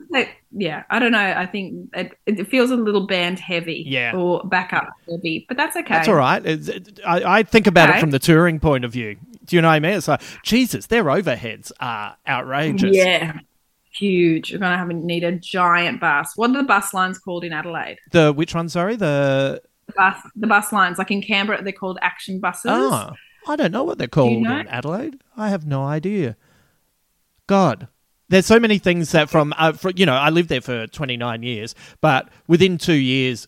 [0.09, 1.19] Like, yeah, I don't know.
[1.19, 4.15] I think it, it feels a little band heavy, Yeah.
[4.15, 5.93] or backup heavy, but that's okay.
[5.93, 6.43] That's all right.
[6.45, 9.17] It, I, I think about it from the touring point of view.
[9.45, 9.93] Do you know what I mean?
[9.93, 12.95] It's like Jesus, their overheads are outrageous.
[12.95, 13.39] Yeah,
[13.91, 14.53] huge.
[14.53, 16.31] We're gonna have a, need a giant bus.
[16.35, 17.97] What are the bus lines called in Adelaide?
[18.11, 18.69] The which one?
[18.69, 22.71] Sorry, the The bus, the bus lines, like in Canberra, they're called action buses.
[22.73, 23.11] oh,
[23.47, 24.59] I don't know what they're called know?
[24.59, 25.19] in Adelaide.
[25.35, 26.37] I have no idea.
[27.49, 27.87] God,
[28.29, 31.41] there's so many things that from, uh, for, you know, I lived there for 29
[31.41, 33.47] years, but within two years,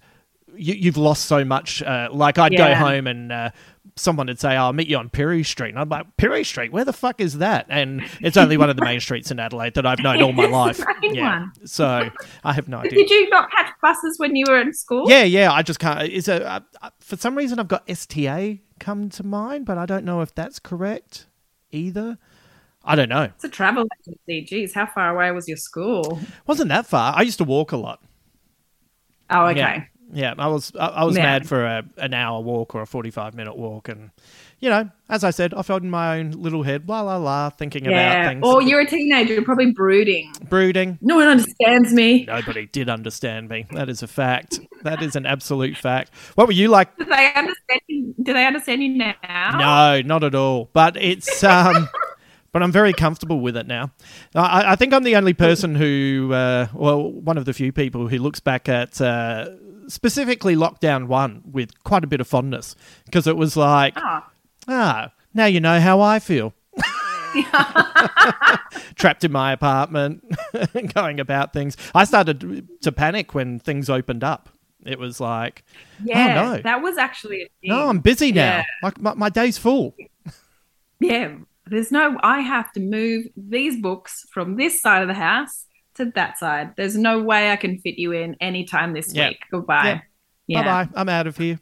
[0.55, 1.83] you, you've lost so much.
[1.83, 3.51] Uh, like I'd go home and uh,
[3.95, 6.71] someone would say, oh, "I'll meet you on Pirie Street," and I'm like, "Pirie Street?
[6.71, 9.75] Where the fuck is that?" And it's only one of the main streets in Adelaide
[9.75, 10.81] that I've known all my life.
[11.03, 11.51] Yeah, one.
[11.65, 12.09] so
[12.43, 12.97] I have no idea.
[12.97, 15.07] Did you not catch buses when you were in school?
[15.07, 15.53] Yeah, yeah.
[15.53, 16.09] I just can't.
[16.09, 19.85] Is a uh, uh, for some reason I've got STA come to mind, but I
[19.85, 21.27] don't know if that's correct
[21.71, 22.17] either.
[22.83, 23.23] I don't know.
[23.23, 24.41] It's a travel agency.
[24.45, 26.19] Geez, how far away was your school?
[26.47, 27.13] Wasn't that far?
[27.15, 28.01] I used to walk a lot.
[29.29, 29.59] Oh, okay.
[29.59, 30.33] Yeah, yeah.
[30.37, 31.23] I was I, I was Yeah.
[31.23, 34.09] mad for a, an hour walk or a forty five minute walk, and
[34.59, 37.49] you know, as I said, I felt in my own little head, la la la,
[37.49, 40.33] thinking about things, Or you're a teenager, you're probably brooding.
[40.49, 40.99] brooding.
[41.01, 42.25] No one understands me.
[42.25, 43.65] Nobody did understand me.
[43.71, 44.59] That is a fact.
[44.83, 46.13] That is an absolute fact.
[46.35, 48.15] What were you like Do they understand you?
[48.21, 49.15] Do they understand you now?
[49.57, 50.69] No, not at all.
[50.73, 51.87] But it's um,
[52.51, 53.91] but I'm very comfortable with it now.
[54.35, 58.07] I, I think I'm the only person who, uh, well, one of the few people
[58.07, 59.49] who looks back at uh,
[59.87, 64.23] specifically lockdown one with quite a bit of fondness because it was like, Oh.
[64.67, 66.53] ah, now you know how I feel.
[68.95, 70.23] Trapped in my apartment,
[70.93, 71.77] going about things.
[71.95, 74.49] I started to panic when things opened up.
[74.85, 75.63] It was like,
[76.03, 77.69] Yeah, oh no, that was actually a thing.
[77.69, 78.57] no, I'm busy now.
[78.57, 78.63] Yeah.
[78.83, 79.95] Like my, my day's full.
[80.99, 81.35] Yeah,
[81.67, 82.17] there's no.
[82.23, 86.71] I have to move these books from this side of the house to that side.
[86.77, 89.29] There's no way I can fit you in anytime this Yeah.
[89.29, 89.39] week.
[89.51, 90.01] Goodbye.
[90.47, 90.61] Yeah.
[90.61, 90.63] Yeah.
[90.63, 90.99] Bye bye.
[91.01, 91.59] I'm out of here.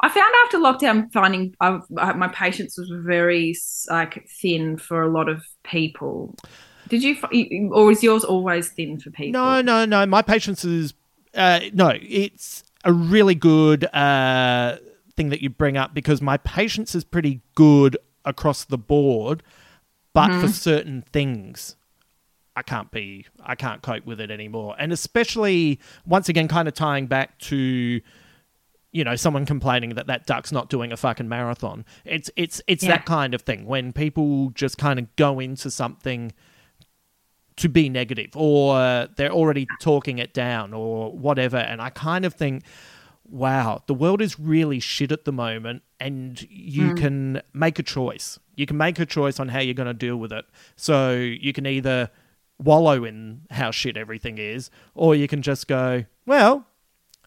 [0.00, 3.54] I found after lockdown, finding uh, my patience was very
[3.88, 6.34] like thin for a lot of people.
[6.88, 7.16] Did you,
[7.72, 9.40] or is yours always thin for people?
[9.40, 10.04] No, no, no.
[10.04, 10.92] My patience is
[11.34, 11.92] uh, no.
[12.02, 14.76] It's a really good uh,
[15.16, 19.42] thing that you bring up because my patience is pretty good across the board,
[20.12, 20.40] but Mm-hmm.
[20.40, 21.76] for certain things.
[22.56, 24.76] I can't be, I can't cope with it anymore.
[24.78, 28.00] And especially, once again, kind of tying back to,
[28.92, 31.84] you know, someone complaining that that duck's not doing a fucking marathon.
[32.04, 32.90] It's, it's, it's Yeah.
[32.90, 36.30] that kind of thing when people just kind of go into something
[37.56, 41.56] to be negative or they're already talking it down or whatever.
[41.56, 42.62] And I kind of think,
[43.28, 46.96] wow, the world is really shit at the moment and you mm.
[46.98, 48.38] can make a choice.
[48.56, 50.44] You can make a choice on how you're going to deal with it.
[50.76, 52.10] So you can either
[52.58, 56.66] wallow in how shit everything is or you can just go, well,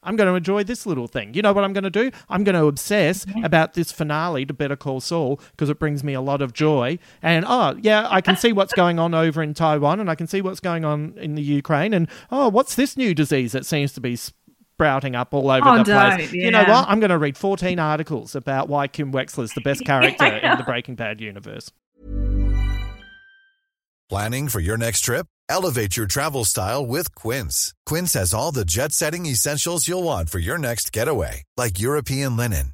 [0.04, 1.34] I'm going to enjoy this little thing.
[1.34, 2.12] You know what I'm going to do?
[2.30, 3.44] I'm going to obsess mm-hmm.
[3.44, 7.00] about this finale to Better Call Saul because it brings me a lot of joy.
[7.22, 10.28] And oh, yeah, I can see what's going on over in Taiwan and I can
[10.28, 11.94] see what's going on in the Ukraine.
[11.94, 14.18] And oh, what's this new disease that seems to be
[14.78, 16.30] sprouting up all over Oh, the place?
[16.30, 16.88] don't, You know what?
[16.88, 20.58] I'm going to read 14 articles about why Kim Wexler is the best character in
[20.58, 21.72] the Breaking Bad universe.
[24.10, 25.26] Planning for your next trip?
[25.50, 27.74] Elevate your travel style with Quince.
[27.88, 32.38] Quince has all the jet setting essentials you'll want for your next getaway, like European
[32.38, 32.74] linen,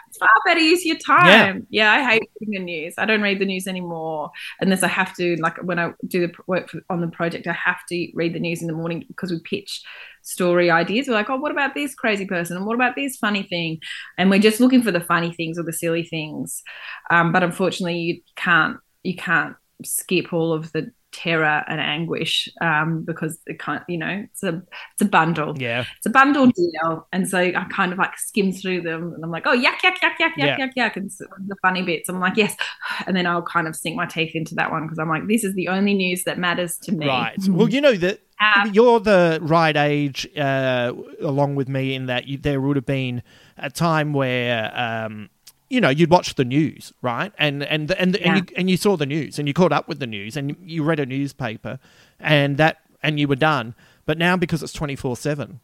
[0.21, 1.67] far better use your time.
[1.69, 1.91] Yeah.
[1.91, 2.93] I hate reading the news.
[2.97, 5.35] I don't read the news anymore unless I have to.
[5.41, 8.39] Like when I do the work for, on the project, I have to read the
[8.39, 9.81] news in the morning because we pitch
[10.21, 11.07] story ideas.
[11.07, 12.55] We're like, oh, what about this crazy person?
[12.55, 13.79] And what about this funny thing?
[14.17, 16.61] And we're just looking for the funny things or the silly things.
[17.09, 18.77] Um, but unfortunately, you can't.
[19.03, 23.83] You can't skip all of the terror and anguish um, because it can't.
[23.87, 24.61] You know, it's a
[24.93, 25.85] it's a bundle Yeah.
[25.97, 27.07] it's a bundle deal.
[27.11, 29.95] And so I kind of like skim through them and I'm like, oh, yuck, yuck,
[30.03, 30.57] yuck, yuck, yuck, Yeah.
[30.57, 30.95] yuck, yuck.
[30.95, 32.55] And so the funny bits, I'm like, yes.
[33.05, 35.43] And then I'll kind of sink my teeth into that one because I'm like, this
[35.43, 37.07] is the only news that matters to me.
[37.07, 37.37] Right.
[37.47, 38.19] Well, you know that
[38.55, 42.85] Um, you're the right age, uh, along with me, in that you, there would have
[42.87, 43.21] been
[43.57, 45.29] a time where, um,
[45.71, 47.31] you know, you'd watch the news, right?
[47.37, 49.99] And and and and, you, and you saw the news, and you caught up with
[49.99, 51.79] the news, and you read a newspaper,
[52.19, 53.73] and that and you were done.
[54.05, 55.59] But now, because it's twenty four seven,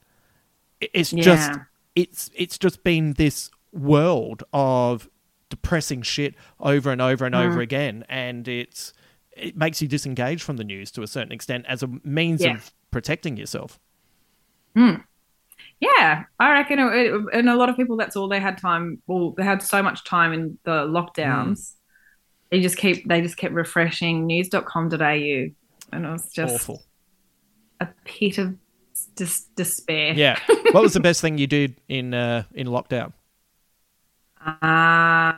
[0.80, 1.52] it's just
[1.96, 5.10] it's it's just been this world of
[5.50, 7.46] depressing shit over and over and Mm.
[7.46, 8.94] over again, and it's
[9.36, 12.56] it makes you disengage from the news to a certain extent as a means Yeah.
[12.56, 13.80] of protecting yourself.
[15.80, 19.02] Yeah, I reckon, it, and a lot of people, that's all they had time.
[19.06, 21.74] Well, they had so much time in the lockdowns.
[22.50, 25.54] They just keep, they just kept refreshing news.com.au, and
[25.94, 26.84] it was just Awful.
[27.80, 28.56] a pit of
[29.16, 30.14] dis- despair.
[30.14, 30.40] Yeah.
[30.72, 33.14] what was the best thing you did in uh, in lockdown?
[34.46, 35.34] Uh,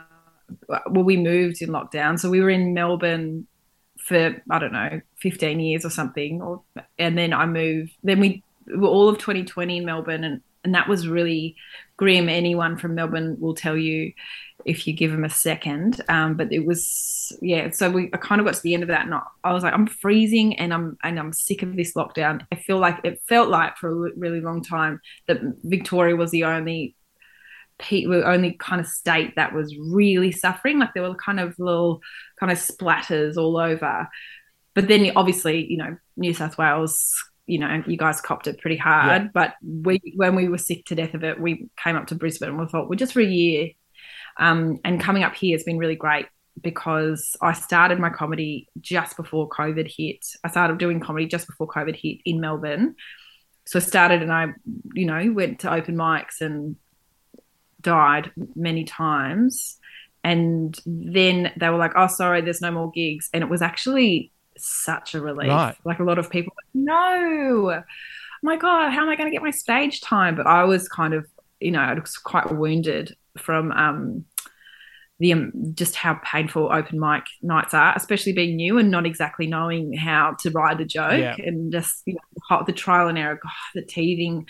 [0.68, 3.46] well, we moved in lockdown, so we were in Melbourne
[3.98, 6.62] for I don't know, fifteen years or something, or
[6.98, 7.92] and then I moved.
[8.02, 8.42] Then we
[8.82, 11.56] all of 2020 in Melbourne, and and that was really
[11.96, 12.28] grim.
[12.28, 14.12] Anyone from Melbourne will tell you
[14.64, 16.02] if you give them a second.
[16.08, 17.70] Um, but it was yeah.
[17.70, 19.62] So we I kind of got to the end of that, and I, I was
[19.62, 22.46] like, I'm freezing, and I'm and I'm sick of this lockdown.
[22.52, 26.44] I feel like it felt like for a really long time that Victoria was the
[26.44, 26.96] only
[28.06, 30.78] were only kind of state that was really suffering.
[30.78, 32.00] Like there were kind of little
[32.38, 34.08] kind of splatters all over.
[34.74, 37.12] But then obviously, you know, New South Wales,
[37.50, 39.22] you know, you guys copped it pretty hard.
[39.22, 39.28] Yeah.
[39.34, 42.50] But we when we were sick to death of it, we came up to Brisbane
[42.50, 43.70] and we thought, we're just for a year.
[44.38, 46.26] Um, and coming up here has been really great
[46.62, 50.24] because I started my comedy just before COVID hit.
[50.44, 52.94] I started doing comedy just before COVID hit in Melbourne.
[53.66, 54.48] So I started and I,
[54.94, 56.76] you know, went to open mics and
[57.80, 59.76] died many times.
[60.22, 63.28] And then they were like, oh, sorry, there's no more gigs.
[63.32, 65.48] And it was actually such a relief.
[65.50, 65.76] Right.
[65.84, 67.82] Like a lot of people, no,
[68.42, 70.36] my God, how am I going to get my stage time?
[70.36, 71.26] But I was kind of,
[71.60, 74.24] you know, I was quite wounded from um,
[75.18, 79.46] the um, just how painful open mic nights are, especially being new and not exactly
[79.46, 81.34] knowing how to ride the joke Yeah.
[81.38, 82.20] and just you know
[82.58, 83.38] the the trial and error.
[83.40, 84.46] God, the teething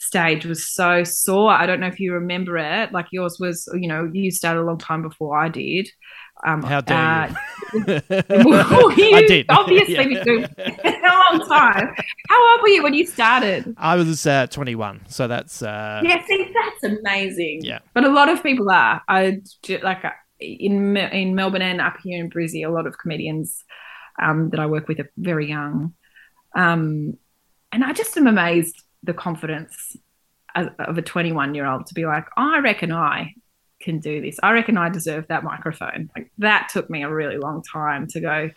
[0.00, 1.52] stage was so sore.
[1.52, 2.90] I don't know if you remember it.
[2.92, 5.88] Like yours was, you know, you started a long time before I did.
[6.46, 7.34] Um, How dare uh,
[7.74, 8.00] you?
[8.30, 9.46] well, you I did.
[9.50, 10.06] Obviously, Yeah.
[10.06, 10.44] we do
[10.84, 11.94] a long time.
[12.28, 13.74] How old were you when you started?
[13.76, 17.60] I was uh, 21, so that's uh, Yeah, see, that's amazing.
[17.64, 17.80] Yeah.
[17.94, 19.02] but a lot of people are.
[19.08, 19.40] I
[19.82, 20.10] like uh,
[20.40, 23.64] in in Melbourne and up here in Brizzy, a lot of comedians
[24.22, 25.94] um, that I work with are very young,
[26.54, 27.18] um,
[27.72, 29.96] and I just am amazed the confidence
[30.54, 33.34] of of a 21 year old to be like, I reckon I
[33.80, 34.38] can do this.
[34.42, 36.10] I reckon I deserve that microphone.
[36.16, 38.50] Like that took me a really long time to go,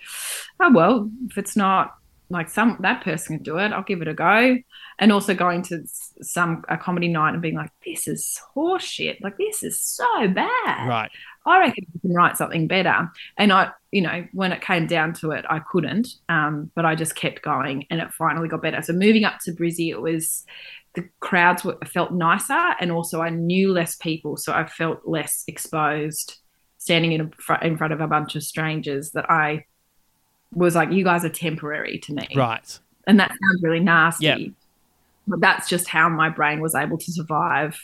[0.59, 1.95] oh well, if it's not
[2.29, 4.57] like some that person can do it, I'll give it a go.
[4.99, 5.83] And also going to
[6.21, 9.21] some a comedy night and being like, this is horseshit.
[9.21, 10.87] Like this is so bad.
[10.87, 11.11] Right.
[11.45, 13.09] I reckon I can write something better.
[13.37, 16.07] And I, you know, when it came down to it, I couldn't.
[16.29, 18.81] Um, but I just kept going and it finally got better.
[18.81, 20.45] So moving up to Brizzy, it was
[20.93, 24.37] the crowds were, felt nicer and also I knew less people.
[24.37, 26.37] So I felt less exposed
[26.77, 29.65] standing in, a, in front of a bunch of strangers that I
[30.53, 32.27] was like, you guys are temporary to me.
[32.35, 32.79] Right.
[33.07, 34.25] And that sounds really nasty.
[34.25, 34.37] Yeah.
[35.27, 37.79] But that's just how my brain was able to survive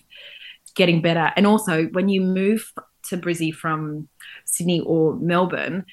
[0.75, 1.31] getting better.
[1.35, 2.73] And also when you move
[3.09, 4.09] to Brizzy from
[4.45, 5.85] Sydney or Melbourne,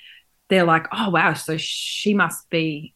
[0.49, 2.95] they're like, oh, wow, so she must be,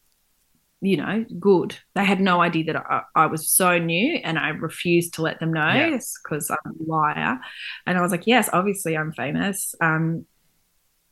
[0.80, 1.76] you know, good.
[1.94, 5.40] They had no idea that I, I was so new and I refused to let
[5.40, 7.38] them know because I'm a liar.
[7.86, 9.74] And I was like, yes, obviously I'm famous.
[9.80, 10.26] Um,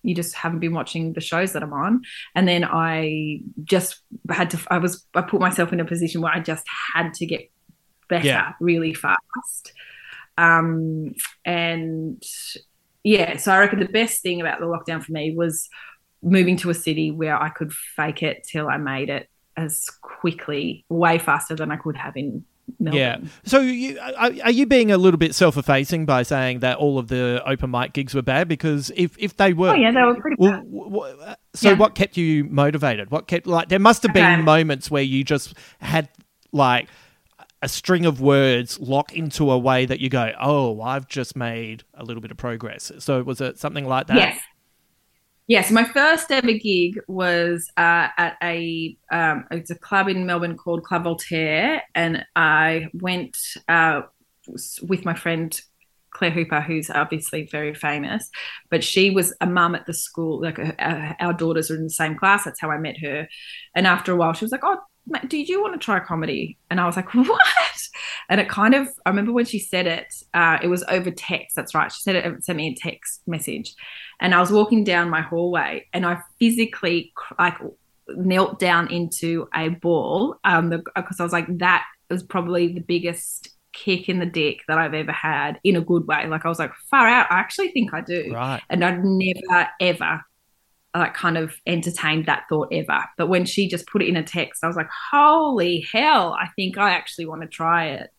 [0.03, 2.03] you just haven't been watching the shows that I'm on.
[2.35, 6.33] And then I just had to, I was, I put myself in a position where
[6.33, 6.65] I just
[6.95, 7.51] had to get
[8.09, 8.53] better Yeah.
[8.61, 9.73] really fast.
[10.39, 11.15] Um,
[11.45, 12.23] and
[13.03, 15.69] yeah, so I reckon the best thing about the lockdown for me was
[16.23, 20.85] moving to a city where I could fake it till I made it as quickly,
[20.89, 22.45] way faster than I could have in
[22.81, 22.99] Melbourne.
[22.99, 23.19] Yeah.
[23.45, 27.09] So you, are, are you being a little bit self-effacing by saying that all of
[27.09, 28.49] the open mic gigs were bad?
[28.49, 30.65] Because if, if they were, Oh yeah, they were pretty well, bad.
[30.73, 31.77] w- w- so Yeah.
[31.77, 33.11] what kept you motivated?
[33.11, 34.43] What kept like there must have been Okay.
[34.43, 36.09] moments where you just had
[36.53, 36.89] like
[37.63, 41.85] a string of words lock into a way that you go, oh, I've just made
[41.95, 42.93] a little bit of progress.
[42.99, 44.17] So was it something like that?
[44.17, 44.41] Yes.
[45.49, 50.57] Yes, my first ever gig was uh, at a um, it's a club in Melbourne
[50.57, 53.39] called Club Voltaire, and I went
[53.69, 54.03] uh,
[54.83, 55.59] with my friend
[56.11, 58.29] Claire Hooper, who's obviously very famous,
[58.71, 60.41] but she was a mum at the school.
[60.41, 62.45] Like uh, our daughters are in the same class.
[62.45, 63.29] That's how I met her.
[63.77, 64.79] And after a while, she was like, "Oh,
[65.29, 67.41] do you want to try comedy?" And I was like, "What?"
[68.29, 71.55] And it kind of, I remember when she said it, uh, it was over text.
[71.55, 71.93] That's right.
[71.93, 73.75] She said it, sent me a text message.
[74.21, 77.55] And I was walking down my hallway and I physically like
[78.09, 83.51] knelt down into a ball um, because I was like, that was probably the biggest
[83.73, 86.27] kick in the dick that I've ever had in a good way.
[86.27, 87.31] Like I was like, far out.
[87.31, 88.33] I actually think I do.
[88.33, 88.63] Right.
[88.71, 90.25] And I'd never, ever
[90.99, 93.05] like kind of entertained that thought ever.
[93.17, 96.49] But when she just put it in a text, I was like, holy hell, I
[96.57, 98.11] think I actually want to try it.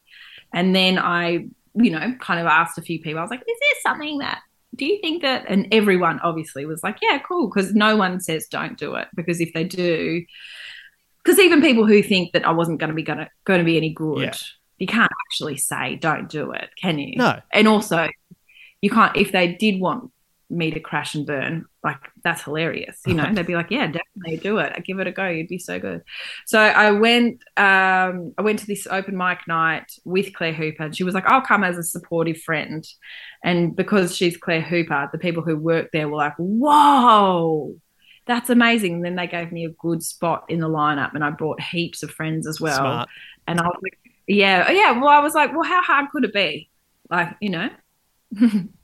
[0.54, 3.46] And then I, you know, kind of asked a few people, I was like, is
[3.48, 4.42] there something that,
[4.76, 5.46] do you think that?
[5.48, 7.48] And everyone obviously was like, yeah, cool.
[7.50, 9.08] Because no one says don't do it.
[9.16, 10.24] Because if they do,
[11.24, 13.66] because even people who think that I wasn't going to be going to going to
[13.66, 14.34] be any good, Yeah.
[14.78, 17.18] you can't actually say don't do it, can you?
[17.18, 17.42] No.
[17.52, 18.08] And also,
[18.82, 20.12] you can't if they did want
[20.50, 23.00] me to crash and burn, like that's hilarious.
[23.06, 24.84] You know, they'd be like, yeah, definitely do it.
[24.86, 25.28] Give it a go.
[25.28, 26.04] You'd be so good.
[26.46, 30.96] So I went, um, I went to this open mic night with Claire Hooper, and
[30.96, 32.88] she was like, I'll come as a supportive friend.
[33.44, 37.76] And because she's Claire Hooper, the people who worked there were like, whoa.
[38.26, 38.96] That's amazing.
[38.96, 42.04] And then they gave me a good spot in the lineup, and I brought heaps
[42.04, 42.78] of friends as well.
[42.78, 43.10] Smart.
[43.48, 44.92] And I was like, yeah, oh, yeah.
[44.92, 46.70] Well, I was like, well, how hard could it be?
[47.10, 47.70] Like, you know.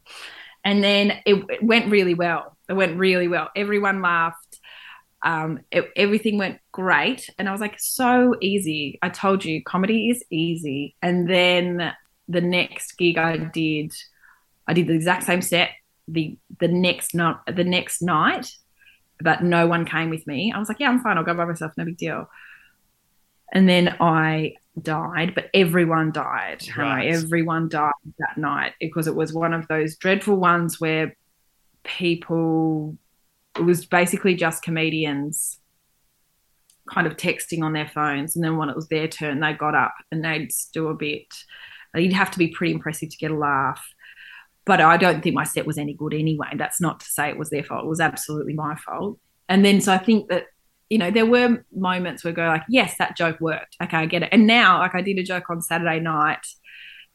[0.64, 2.58] and then it, it went really well.
[2.70, 3.50] It went really well.
[3.56, 4.60] Everyone laughed.
[5.26, 9.00] Um, it, everything went great, and I was like, so easy.
[9.02, 10.96] I told you, comedy is easy.
[11.02, 11.94] And then
[12.28, 13.94] the next gig I did,
[14.68, 15.70] I did the exact same set.
[16.08, 18.52] The the next night, the next night,
[19.22, 20.52] but no one came with me.
[20.54, 21.18] I was like, yeah, I'm fine.
[21.18, 21.72] I'll go by myself.
[21.78, 22.30] No big deal.
[23.54, 26.64] And then I died, but everyone died.
[26.64, 26.90] Hannah.
[26.90, 27.14] Right.
[27.14, 31.16] Everyone died that night because it was one of those dreadful ones where
[31.84, 32.98] people,
[33.58, 35.60] it was basically just comedians
[36.90, 38.36] kind of texting on their phones.
[38.36, 41.28] And then when it was their turn, they got up and they'd do a bit.
[41.96, 43.86] You'd have to be pretty impressive to get a laugh.
[44.66, 46.48] But I don't think my set was any good anyway.
[46.56, 47.86] That's not to say it was their fault.
[47.86, 49.20] It was absolutely my fault.
[49.50, 50.46] And then so I think that
[50.94, 53.76] you know, there were moments where go like, yes, that joke worked.
[53.82, 54.30] Okay, I get it.
[54.32, 56.46] And now, like I did a joke on Saturday night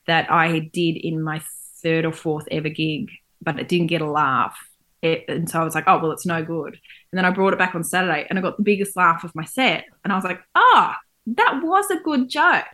[0.09, 1.41] that I did in my
[1.81, 3.09] third or fourth ever gig,
[3.41, 4.59] but it didn't get a laugh.
[5.01, 6.77] It, and so I was like, oh, well, it's no good.
[7.13, 9.33] And then I brought it back on Saturday and I got the biggest laugh of
[9.37, 9.85] my set.
[10.03, 10.99] And I was like, ah,
[11.37, 12.65] that was a good joke.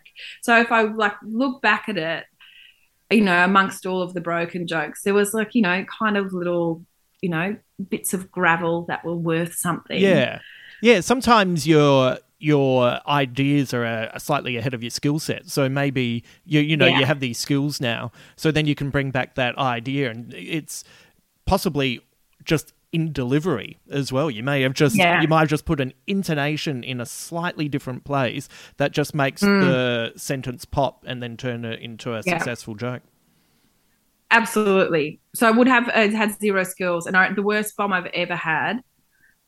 [0.41, 2.23] So if I like look back at it,
[3.11, 6.33] you know, amongst all of the broken jokes, there was like, you know, kind of
[6.33, 6.83] little,
[7.21, 7.57] you know,
[7.89, 10.01] bits of gravel that were worth something.
[10.01, 10.39] Yeah.
[10.81, 15.49] Yeah, sometimes your your ideas are uh, slightly ahead of your skill set.
[15.49, 16.99] So maybe you you know Yeah.
[16.99, 20.83] you have these skills now, so then you can bring back that idea, and it's
[21.45, 22.01] possibly
[22.43, 24.29] just in delivery as well.
[24.29, 25.21] You may have just Yeah.
[25.21, 28.47] you might have just put an intonation in a slightly different place
[28.77, 29.61] that just makes Mm.
[29.61, 32.37] the sentence pop and then turn it into a Yeah.
[32.37, 33.01] successful joke.
[34.31, 35.19] Absolutely.
[35.33, 38.35] So I would have uh, had zero skills, and I, the worst bomb I've ever
[38.35, 38.81] had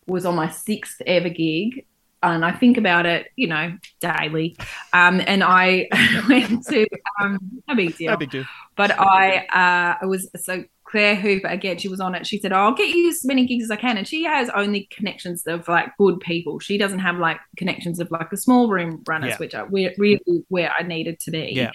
[0.08, 1.86] was on my sixth ever gig.
[2.24, 4.58] And I think about it, you know, daily.
[4.91, 5.88] Um, and I
[6.30, 6.88] went to
[7.22, 7.38] um,
[7.68, 8.12] no big deal.
[8.12, 8.45] No big deal.
[8.76, 11.78] But I, uh, I was so Claire Hooper again.
[11.78, 12.26] She was on it.
[12.26, 14.49] She said, oh, "I'll get you as many gigs as I can," and she has
[14.49, 16.60] only connections of like good people.
[16.60, 19.38] She doesn't have like connections of like the small room runners, Yeah.
[19.38, 21.51] which are re- really where I needed to be.
[21.53, 21.72] Yeah.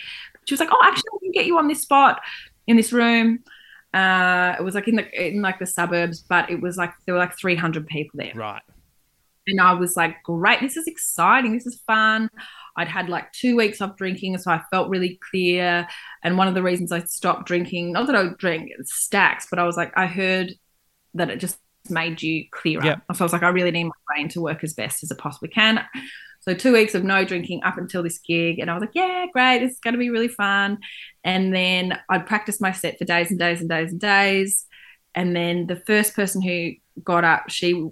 [0.46, 2.20] She was like, "Oh, actually, I can get you on this spot
[2.66, 3.40] in this room."
[3.94, 7.14] Uh, it was like in the in like the suburbs, but it was like there
[7.14, 8.32] were like 300 people there.
[8.34, 8.62] Right.
[9.46, 11.52] And I was like, great, this is exciting.
[11.52, 12.30] This is fun.
[12.76, 15.86] I'd had like two weeks off drinking, so I felt really clear.
[16.22, 19.58] And one of the reasons I stopped drinking, not that I would drink stacks, but
[19.58, 20.54] I was like, I heard
[21.14, 21.58] that it just
[21.90, 22.84] made you clearer.
[22.84, 23.02] Yep.
[23.14, 25.18] So I was like, I really need my brain to work as best as it
[25.18, 25.84] possibly can.
[26.42, 29.26] So two weeks of no drinking up until this gig, and I was like, yeah,
[29.32, 30.78] great, it's going to be really fun.
[31.22, 34.66] And then I'd practice my set for days and days and days and days.
[35.14, 36.72] And then the first person who
[37.04, 37.88] got up, she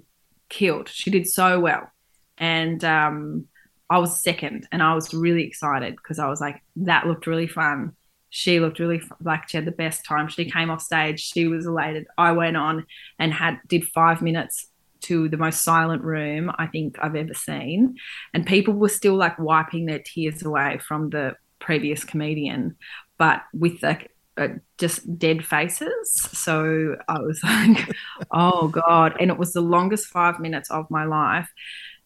[0.49, 0.89] killed.
[0.89, 1.91] She did so well,
[2.39, 3.47] and um,
[3.89, 7.47] I was second, and I was really excited because I was like, that looked really
[7.47, 7.93] fun.
[8.31, 10.29] She looked really like she had the best time.
[10.29, 11.21] She came off stage.
[11.21, 12.07] She was elated.
[12.17, 12.87] I went on
[13.19, 14.70] and had did five minutes
[15.03, 17.97] to the most silent room I think I've ever seen,
[18.35, 22.77] and people were still like wiping their tears away from the previous comedian,
[23.19, 24.49] but with like uh,
[24.79, 26.13] just dead faces.
[26.13, 27.91] So I was like,
[28.31, 29.17] oh God.
[29.21, 31.49] And it was the longest five minutes of my life.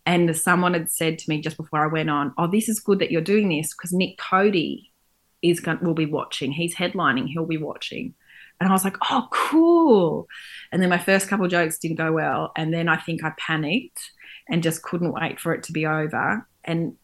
[0.07, 2.99] And someone had said to me just before I went on, oh, this is good
[2.99, 4.93] that you're doing this because Nick Cody
[5.41, 6.53] is going will be watching.
[6.53, 7.29] He's headlining.
[7.29, 8.15] He'll be watching.
[8.61, 10.27] And I was like, oh, cool.
[10.73, 12.53] And then my first couple jokes didn't go well.
[12.57, 14.01] And then I think I panicked
[14.49, 16.47] and just couldn't wait for it to be over.
[16.65, 16.95] And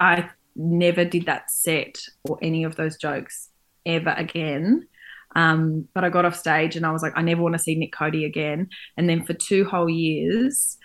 [0.00, 1.98] I never did that set
[2.28, 3.50] or any of those jokes
[3.84, 4.86] ever again.
[5.34, 7.74] Um, but I got off stage and I was like, I never want to see
[7.74, 8.68] Nick Cody again.
[8.96, 10.76] And then for two whole years,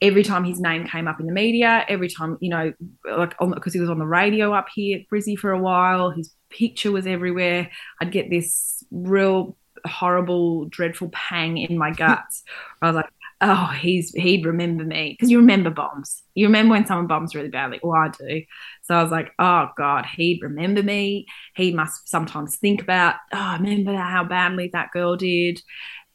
[0.00, 2.72] every time his name came up in the media, every time, you know,
[3.04, 6.32] like because he was on the radio up here at Brizzy for a while, his
[6.50, 7.70] picture was everywhere.
[8.00, 12.44] I'd get this real horrible, dreadful pang in my guts.
[12.80, 16.22] I was like, oh, he's he'd remember me because you remember bombs.
[16.34, 17.80] You remember when someone bombs really badly.
[17.82, 18.42] Well, I do.
[18.82, 21.26] So I was like, oh God, he'd remember me.
[21.54, 25.60] He must sometimes think about, oh, I remember how badly that girl did.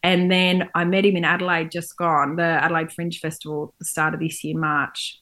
[0.03, 4.13] And then I met him in Adelaide, just gone, the Adelaide Fringe Festival, the start
[4.13, 5.21] of this year, March.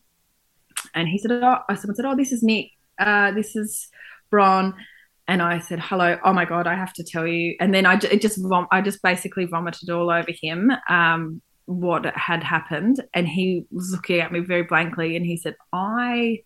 [0.96, 2.72] And he said, oh, someone said, oh, this is Nick.
[3.00, 3.88] Uh, this is
[4.32, 4.74] Bron.
[5.28, 6.18] And I said, hello.
[6.26, 7.56] Oh my God, I have to tell you.
[7.60, 10.72] And then I just, vom- I just basically vomited all over him.
[10.90, 15.56] Um, what had happened and he was looking at me very blankly and he said
[15.72, 16.40] i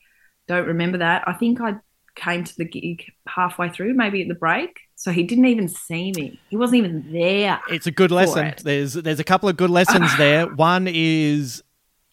[0.47, 1.73] don't remember that i think i
[2.16, 6.11] came to the gig halfway through maybe at the break so he didn't even see
[6.16, 8.45] me he wasn't even there It's a good lesson.
[8.47, 8.61] it.
[8.63, 10.47] There's there's a couple of good lessons there.
[10.47, 11.61] One is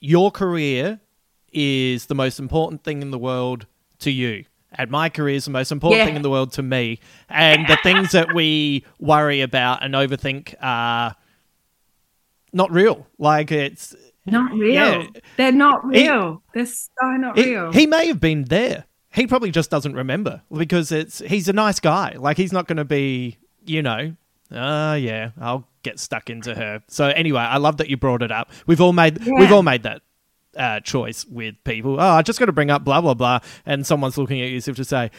[0.01, 1.01] your career
[1.53, 3.67] is the most important thing in the world
[4.01, 4.45] to you.
[4.75, 6.07] And my career is the most important Yeah.
[6.07, 6.99] thing in the world to me.
[7.29, 11.15] And the things that we worry about and overthink are
[12.53, 13.07] not real.
[13.19, 13.95] Like it's
[14.27, 15.07] not real Yeah.
[15.37, 16.87] they're not real they're so
[17.19, 18.87] not he, real he may have been there.
[19.15, 22.15] He probably just doesn't remember because it's he's a nice guy.
[22.19, 24.15] Like he's not going to be, you know,
[24.51, 26.83] uh yeah, I'll get stuck into her.
[26.89, 28.51] So anyway, I love that you brought it up.
[28.67, 30.03] We've all made we've all made that
[30.57, 31.95] uh, choice with people.
[32.01, 34.57] Oh, I just got to bring up blah blah blah, and someone's looking at you
[34.57, 35.11] as if to say.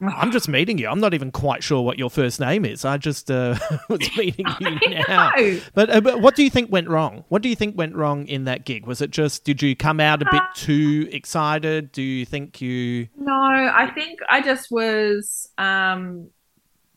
[0.00, 0.88] I'm just meeting you.
[0.88, 2.84] I'm not even quite sure what your first name is.
[2.84, 3.56] I just uh,
[3.88, 5.32] was meeting you now.
[5.74, 7.24] But, uh, but what do you think went wrong?
[7.28, 8.86] What do you think went wrong in that gig?
[8.86, 11.90] Was it just did you come out a bit too excited?
[11.90, 15.48] Do you think you No, I think I just was.
[15.58, 16.30] Um,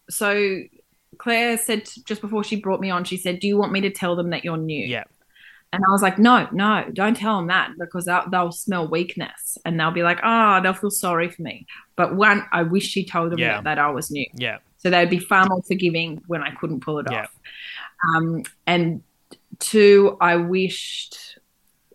[0.10, 0.60] so
[1.18, 3.90] Claire said just before she brought me on, she said, "Do you want me to
[3.90, 5.06] tell them that you're new?" yeah
[5.74, 9.58] And I was like, "No, no, don't tell them that because they'll, they'll smell weakness
[9.64, 11.66] and they'll be like, oh, they'll feel sorry for me."
[11.96, 13.56] But one, I wish she told them Yeah.
[13.56, 16.80] that, that I was new, yeah so they'd be far more forgiving when I couldn't
[16.80, 17.22] pull it Yeah.
[17.22, 17.40] off.
[18.16, 19.04] Um, and
[19.60, 21.38] two, I wished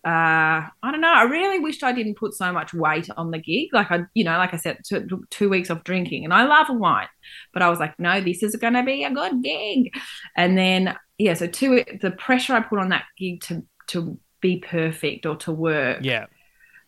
[0.05, 1.13] uh, I don't know.
[1.13, 3.71] I really wished I didn't put so much weight on the gig.
[3.73, 6.69] Like I, you know, like I said, two, two weeks of drinking, and I love
[6.71, 7.09] wine,
[7.53, 9.93] but I was like, no, this is going to be a good gig.
[10.37, 14.59] And then, yeah, so two, the pressure I put on that gig to to be
[14.59, 16.27] perfect or to work, yeah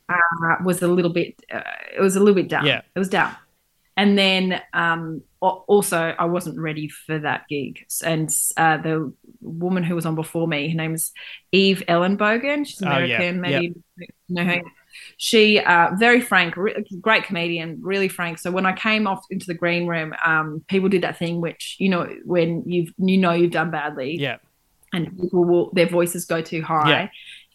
[0.09, 1.41] uh, was a little bit.
[1.53, 1.63] Uh,
[1.97, 2.67] it was a little bit down.
[2.67, 2.83] Yeah.
[2.95, 3.35] it was down.
[3.97, 7.85] And then um, also, I wasn't ready for that gig.
[8.05, 11.13] And uh, the woman who was on before me, her name is
[11.51, 12.65] Eve Ellenbogen.
[12.65, 13.21] She's Oh, yeah.
[13.21, 13.41] American.
[13.41, 14.63] Maybe you know her.
[15.17, 18.39] She uh, very frank, re- great comedian, really frank.
[18.39, 21.77] So when I came off into the green room, um, people did that thing which
[21.79, 24.37] you know when you've you know you've done badly, Yeah.
[24.93, 26.89] and people will their voices go too high.
[26.91, 27.03] Yeah.
[27.05, 27.11] It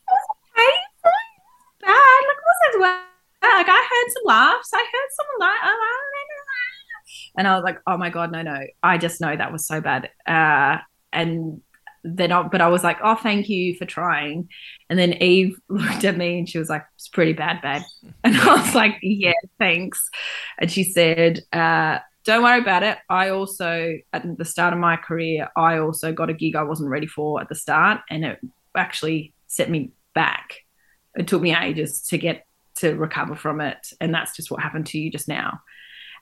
[0.07, 0.75] was okay,
[1.81, 2.21] bad.
[2.27, 3.57] Like wasn't bad.
[3.57, 4.71] Like I heard some laughs.
[4.73, 5.73] I heard someone laugh.
[7.35, 8.59] And I was like, oh my god, no, no.
[8.83, 10.09] I just know that was so bad.
[10.27, 10.77] Uh,
[11.11, 11.61] and
[12.03, 14.49] then, I, but I was like, oh, thank you for trying.
[14.89, 17.83] And then Eve looked at me and she was like, it's pretty bad, bad.
[18.23, 20.09] And I was like, yeah, thanks.
[20.59, 22.97] And she said, uh, don't worry about it.
[23.09, 26.89] I also, at the start of my career, I also got a gig I wasn't
[26.89, 28.39] ready for at the start, and it
[28.75, 30.59] actually set me back.
[31.15, 32.45] It took me ages to get
[32.75, 35.59] to recover from it, and that's just what happened to you just now.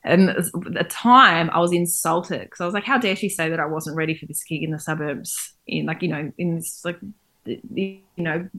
[0.04, 3.50] And at the time, I was insulted because I was like, "How dare she say
[3.50, 5.54] that I wasn't ready for this gig in the suburbs?
[5.68, 7.00] In like, you know, in this like,
[7.44, 8.50] the, the, you know,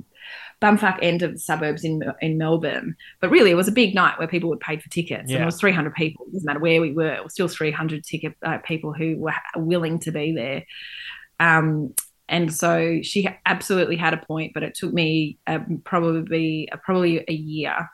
[0.61, 2.97] bumfuck end of the suburbs in in Melbourne.
[3.21, 5.47] But really, it was a big night where people would pay for tickets, and it
[5.47, 6.27] was 300 people.
[6.27, 9.35] It doesn't matter where we were; it was still 300 ticket uh, people who were
[9.57, 10.65] willing to be there.
[11.41, 11.95] Um,
[12.29, 17.33] and so she absolutely had a point, but it took me um, probably probably a
[17.33, 17.91] year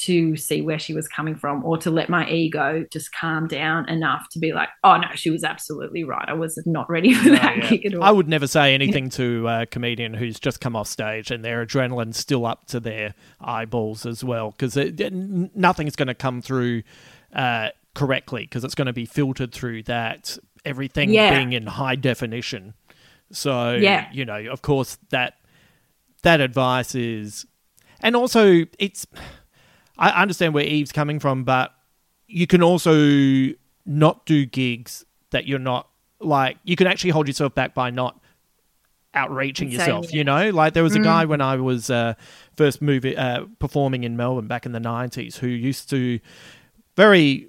[0.00, 3.88] to see where she was coming from, or to let my ego just calm down
[3.88, 6.28] enough to be like, "Oh no, she was absolutely right.
[6.28, 7.70] I was not ready for that Yeah.
[7.70, 10.88] gig at all." I would never say anything to a comedian who's just come off
[10.88, 14.76] stage and their adrenaline's still up to their eyeballs as well, because
[15.54, 16.82] nothing's going to come through
[17.34, 21.34] uh, correctly because it's going to be filtered through that everything Yeah.
[21.36, 22.74] being in high definition.
[23.32, 24.08] So Yeah.
[24.12, 25.34] you know, of course that
[26.22, 27.46] that advice is,
[28.02, 29.06] and also it's.
[30.00, 31.72] I understand where Eve's coming from, but
[32.26, 33.52] you can also
[33.86, 35.88] not do gigs that you're not
[36.20, 36.56] like.
[36.64, 38.18] You can actually hold yourself back by not
[39.14, 40.06] outreaching yourself.
[40.06, 40.14] yes.
[40.14, 41.04] You know, like there was a Mm.
[41.04, 42.14] guy when I was uh,
[42.56, 46.20] first moving uh, performing in Melbourne back in the '90s who used to
[46.96, 47.48] very,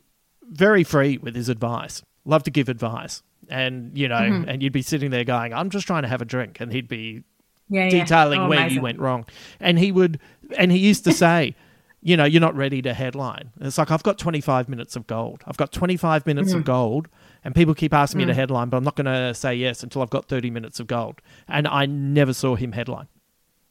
[0.50, 2.02] very free with his advice.
[2.26, 4.46] Love to give advice, and you know, Mhm.
[4.48, 6.88] and you'd be sitting there going, "I'm just trying to have a drink," and he'd
[6.88, 7.24] be
[7.70, 7.90] Yeah, yeah.
[8.04, 8.78] detailing Oh, where amazing.
[8.78, 9.26] you went wrong.
[9.60, 10.20] And he would,
[10.58, 11.56] and he used to say,
[12.02, 13.52] you know, you're not ready to headline.
[13.62, 15.44] It's like, I've got 25 minutes of gold.
[15.46, 16.66] I've got 25 minutes of Mhm.
[16.66, 17.08] gold.
[17.44, 18.36] And people keep asking me to Mm.
[18.36, 21.22] headline, but I'm not going to say yes until I've got 30 minutes of gold.
[21.48, 23.08] And I never saw him headline.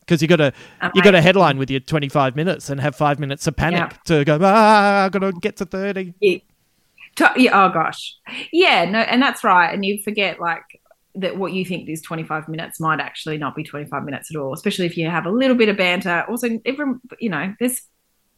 [0.01, 0.53] Because you got to
[0.95, 4.25] you got to headline with your 25 minutes and have five minutes of panic to
[4.25, 4.39] go.
[4.43, 6.15] Ah, I got to get to 30.
[6.21, 6.39] Yeah.
[7.17, 8.17] To- yeah, oh gosh,
[8.53, 9.73] yeah, no, and that's right.
[9.75, 10.63] And you forget like
[11.17, 14.53] that what you think is 25 minutes might actually not be 25 minutes at all,
[14.53, 16.25] especially if you have a little bit of banter.
[16.29, 16.87] Also, every
[17.21, 17.83] you know, there's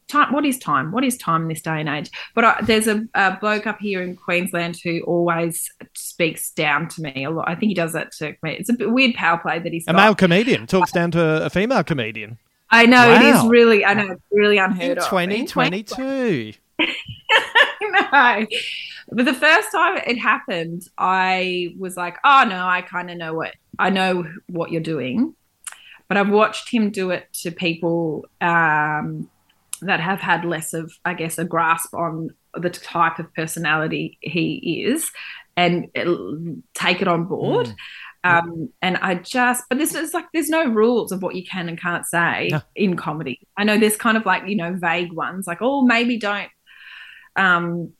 [0.08, 0.32] time.
[0.32, 0.92] What is time?
[0.92, 2.10] What is time in this day and age?
[2.34, 7.02] But I, there's a, a bloke up here in Queensland who always speaks down to
[7.02, 7.48] me a lot.
[7.48, 8.52] I think he does that to me.
[8.58, 9.96] It's a weird power play that he's A got.
[9.96, 12.38] male comedian talks down to a female comedian.
[12.70, 13.44] I know it Wow.
[13.44, 13.84] is really.
[13.84, 15.04] I know it's really unheard In of.
[15.04, 16.52] 2022.
[17.82, 18.46] no.
[19.10, 23.34] But the first time it happened, I was like, oh no, I kind of know
[23.34, 25.34] what I know what you're doing.
[26.08, 29.28] But I've watched him do it to people um,
[29.82, 34.84] that have had less of, I guess, a grasp on the type of personality he
[34.86, 35.10] is
[35.56, 35.88] and
[36.74, 37.66] take it on board.
[37.66, 37.74] Mm.
[38.24, 41.68] Um, and I just, but this is like, there's no rules of what you can
[41.68, 42.60] and can't say No.
[42.76, 43.40] in comedy.
[43.56, 46.50] I know there's kind of like, you know, vague ones like, oh, maybe don't
[47.36, 47.92] um,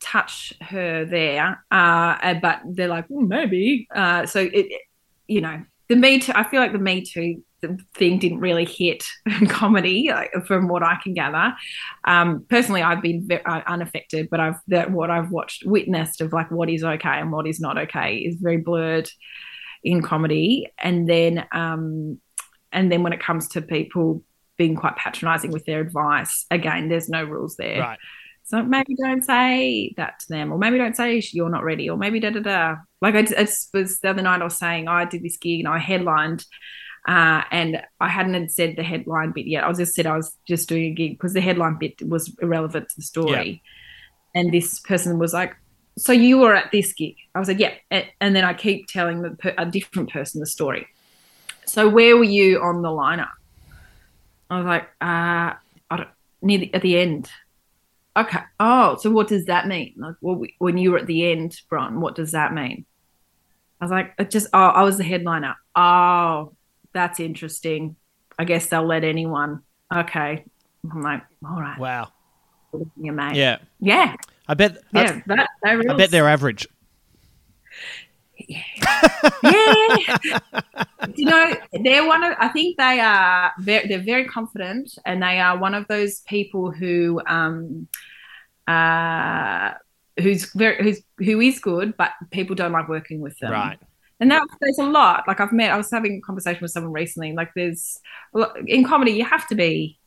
[0.00, 1.62] touch her there.
[1.70, 1.74] Uh,
[2.22, 3.86] uh, but they're like, well, maybe.
[3.94, 4.82] Uh, so it-
[5.28, 7.42] you know, the Me Too, I feel like the Me Too
[7.94, 9.04] thing didn't really hit
[9.48, 11.54] comedy like, from what I can gather.
[12.04, 16.50] Um, personally, I've been uh, unaffected, but I've that what I've watched, witnessed of like
[16.50, 19.10] what is okay and what is not okay is very blurred
[19.82, 20.72] in comedy.
[20.78, 22.20] And then, um,
[22.72, 24.22] and then when it comes to people
[24.56, 27.80] being quite patronizing with their advice, again, there's no rules there.
[27.80, 27.98] Right.
[28.46, 31.96] So maybe don't say that to them, or maybe don't say you're not ready, or
[31.96, 32.76] maybe da da da.
[33.02, 35.68] Like I, it was the other night, I was saying I did this gig and
[35.68, 36.44] I headlined,
[37.08, 39.64] uh, and I hadn't said the headline bit yet.
[39.64, 42.32] I was just said I was just doing a gig because the headline bit was
[42.40, 43.62] irrelevant to the story.
[44.36, 45.56] And this person was like,
[45.98, 49.22] "So you were at this gig?" I was like, "Yeah," and then I keep telling
[49.22, 50.86] the, per- a different person the story.
[51.64, 53.32] So where were you on the lineup?
[54.50, 55.58] I was like, uh,
[55.90, 56.08] I don't,
[56.42, 57.28] near the, at the end.
[58.16, 58.38] Okay.
[58.58, 59.94] Oh, so what does that mean?
[59.96, 62.86] Like, well, we- when you were at the end, Bron, what does that mean?
[63.80, 65.54] I was like, it just, oh, I was the headliner.
[65.74, 66.54] Oh,
[66.94, 67.96] that's interesting.
[68.38, 69.60] I guess they'll let anyone.
[69.94, 70.44] Okay.
[70.90, 72.12] I'm like, all right, Wow.
[72.96, 73.36] your mate.
[73.36, 73.58] Yeah.
[73.80, 74.14] yeah,
[74.48, 74.78] I bet.
[74.92, 75.20] yeah.
[75.26, 76.66] That, that I bet they're average.
[78.48, 78.62] Yeah.
[81.14, 82.34] you know, they're one of.
[82.38, 83.52] I think they are.
[83.58, 87.88] Very, they're very confident, and they are one of those people who, um,
[88.66, 89.72] uh,
[90.18, 93.52] who's very who's who is good, but people don't like working with them.
[93.52, 93.78] Right.
[94.18, 95.24] And that there's a lot.
[95.28, 95.70] Like I've met.
[95.70, 97.32] I was having a conversation with someone recently.
[97.32, 98.00] Like there's
[98.66, 99.98] in comedy, you have to be.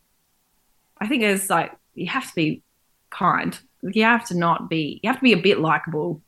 [0.99, 2.63] I think there's like you have to be
[3.09, 3.57] kind.
[3.81, 4.99] You have to not be.
[5.03, 6.21] You have to be a bit likable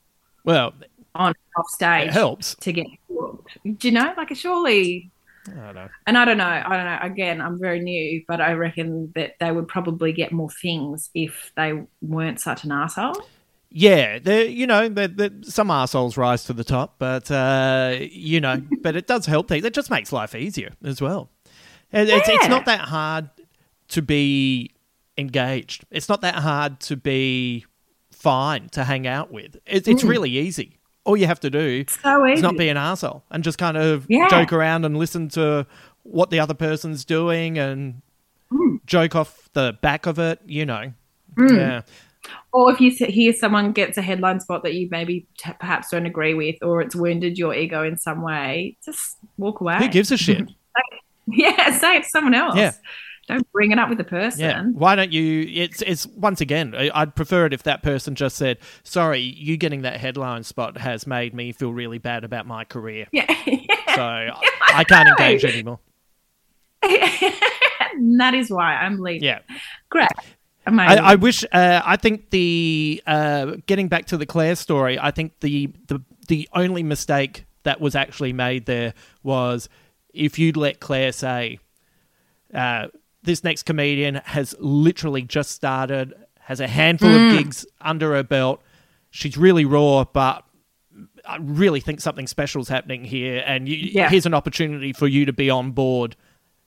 [0.44, 0.74] Well,
[1.14, 2.54] on off stage it helps.
[2.56, 3.58] to get booked.
[3.64, 4.12] Do you know?
[4.16, 5.10] Like, surely,
[5.48, 5.88] I don't know.
[6.06, 6.44] and I don't know.
[6.44, 6.98] I don't know.
[7.02, 11.52] Again, I'm very new, but I reckon that they would probably get more things if
[11.56, 13.22] they weren't such an asshole.
[13.74, 18.62] Yeah, you know, they they some assholes rise to the top, but uh, you know,
[18.82, 19.64] but it does help things.
[19.64, 21.30] It just makes life easier as well.
[21.90, 23.30] And It's it's not that hard
[23.88, 24.70] to be
[25.18, 25.84] engaged.
[25.90, 27.64] It's not that hard to be
[28.10, 29.56] fine to hang out with.
[29.66, 30.78] It's it's really easy.
[31.04, 34.06] All you have to do So is not be an asshole and just kind of
[34.08, 34.28] Yeah.
[34.28, 35.66] joke around and listen to
[36.04, 38.02] what the other person's doing and
[38.52, 38.78] mm.
[38.86, 40.40] joke off the back of it.
[40.46, 40.92] You know,
[41.36, 41.56] mm.
[41.56, 41.82] yeah.
[42.52, 46.06] Or if you hear someone gets a headline spot that you maybe t- perhaps don't
[46.06, 49.78] agree with, or it's wounded your ego in some way, just walk away.
[49.78, 50.48] Who gives a shit?
[51.28, 52.56] Yeah, say it to someone else.
[52.56, 52.72] Yeah.
[53.28, 54.40] Don't bring it up with the person.
[54.40, 54.64] Yeah.
[54.64, 55.46] Why don't you?
[55.48, 56.74] It's it's once again.
[56.74, 61.06] I'd prefer it if that person just said, "Sorry, you getting that headline spot has
[61.06, 63.26] made me feel really bad about my career, Yeah.
[63.94, 64.32] so I,
[64.74, 65.78] I can't engage anymore."
[66.82, 69.22] and that is why I'm leaving.
[69.22, 69.38] Yeah.
[69.88, 70.08] Great.
[70.66, 71.44] I, I wish.
[71.52, 74.98] Uh, I think the uh, getting back to the Claire story.
[74.98, 79.68] I think the the the only mistake that was actually made there was
[80.12, 81.58] if you'd let Claire say,
[82.54, 82.88] uh,
[83.22, 87.32] "This next comedian has literally just started, has a handful Mm.
[87.32, 88.62] of gigs under her belt.
[89.10, 90.44] She's really raw, but."
[91.26, 94.10] I really think something special is happening here, and you, Yeah.
[94.10, 96.16] here's an opportunity for you to be on board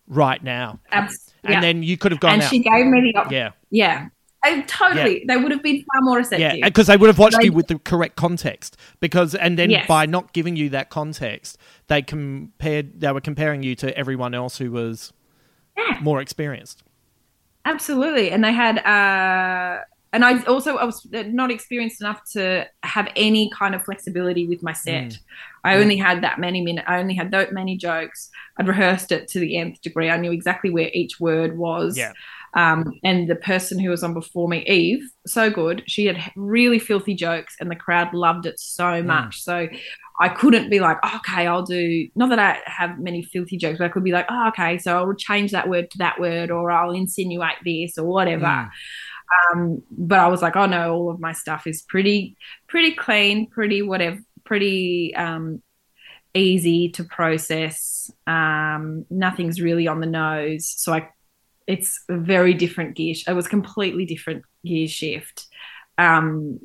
[0.07, 0.79] right now.
[0.91, 1.61] Abs- And yeah.
[1.61, 2.49] then you could have gone and out.
[2.49, 3.33] she gave me the option.
[3.33, 4.07] yeah, Yeah.
[4.43, 5.25] I, totally.
[5.27, 6.57] They would have been far more receptive.
[6.59, 8.77] Yeah, because they would have watched you with the correct context.
[9.01, 9.87] Because and then Yes.
[9.87, 14.57] by not giving you that context, they compared they were comparing you to everyone else
[14.59, 15.11] who was
[16.01, 16.83] more experienced.
[17.65, 18.31] Absolutely.
[18.31, 19.81] And they had, uh,
[20.13, 24.63] and I also I was not experienced enough to have any kind of flexibility with
[24.63, 25.03] my set.
[25.05, 25.19] Mm.
[25.63, 26.85] I only had that many minutes.
[26.87, 28.29] I only had that many jokes.
[28.57, 30.09] I'd rehearsed it to the nth degree.
[30.09, 31.97] I knew exactly where each word was.
[31.97, 32.13] Yeah.
[32.53, 35.83] Um, and the person who was on before me, Eve, so good.
[35.87, 39.05] She had really filthy jokes, and the crowd loved it so Mm.
[39.07, 39.41] much.
[39.41, 39.67] So
[40.19, 42.07] I couldn't be like, okay, I'll do.
[42.15, 44.95] Not that I have many filthy jokes, but I could be like, oh, okay, so
[44.95, 48.45] I'll change that word to that word, or I'll insinuate this, or whatever.
[48.45, 48.69] Mm.
[49.53, 52.37] Um, but I was like, oh no, all of my stuff is pretty,
[52.67, 55.61] pretty clean, pretty whatever, pretty um,
[56.33, 58.11] easy to process.
[58.27, 61.09] Um, nothing's really on the nose, so I,
[61.67, 63.15] it's a very different gear.
[63.27, 65.47] It was completely different gear shift.
[65.97, 66.59] Um,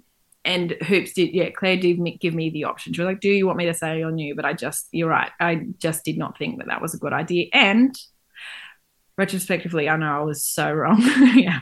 [0.45, 1.51] and hoops did, yeah.
[1.51, 2.93] Claire did give me the option.
[2.93, 5.09] She was like, "Do you want me to say on you?" But I just, you're
[5.09, 5.31] right.
[5.39, 7.47] I just did not think that that was a good idea.
[7.53, 7.95] And
[9.19, 11.01] retrospectively, I know I was so wrong.
[11.37, 11.61] yeah.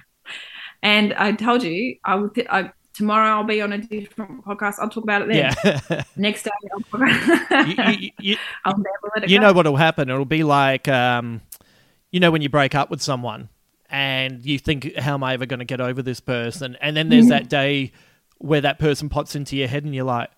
[0.83, 2.35] And I told you, I would.
[2.35, 4.75] Th- I, tomorrow I'll be on a different podcast.
[4.79, 5.55] I'll talk about it then.
[5.91, 10.09] Yeah, Next day, I'll, you, you, you, I'll never let it you know what'll happen?
[10.09, 11.41] It'll be like, um,
[12.11, 13.49] you know, when you break up with someone
[13.91, 17.09] and you think, "How am I ever going to get over this person?" And then
[17.09, 17.93] there's that day
[18.39, 20.31] where that person pops into your head, and you're like.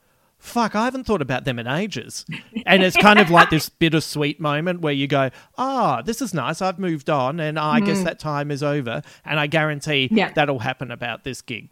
[0.42, 2.24] Fuck, I haven't thought about them in ages.
[2.64, 5.28] And it's kind of like this bittersweet moment where you go,
[5.58, 6.62] Ah, this is nice.
[6.62, 9.02] I've moved on and I guess that time is over.
[9.26, 10.32] And I guarantee Yeah.
[10.32, 11.68] that'll happen about this gig.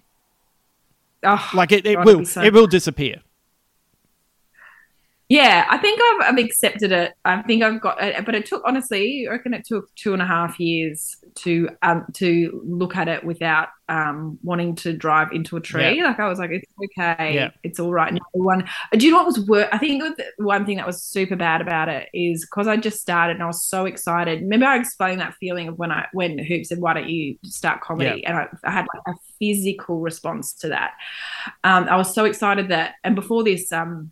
[1.23, 3.23] Oh, Like it, it God, will so it will disappear.
[5.29, 7.13] Yeah, I think I've, I've accepted it.
[7.23, 10.23] I think I've got it, but it took honestly, I reckon it took two and
[10.23, 15.59] a half years to um to look at it without um wanting to drive into
[15.59, 15.99] a tree.
[15.99, 16.05] Yeah.
[16.09, 17.51] Like I was like, it's okay, Yeah.
[17.63, 18.11] it's all right.
[18.11, 18.67] No one.
[18.95, 19.69] Do you know what was worse?
[19.71, 20.03] I think
[20.39, 23.47] one thing that was super bad about it is because I just started and I
[23.47, 24.41] was so excited.
[24.41, 27.83] Remember, I explained that feeling of when I when Hoop said, "Why don't you start
[27.83, 30.93] comedy?" And I, I had like a physical response to that.
[31.65, 34.11] Um, I was so excited that, and before this, um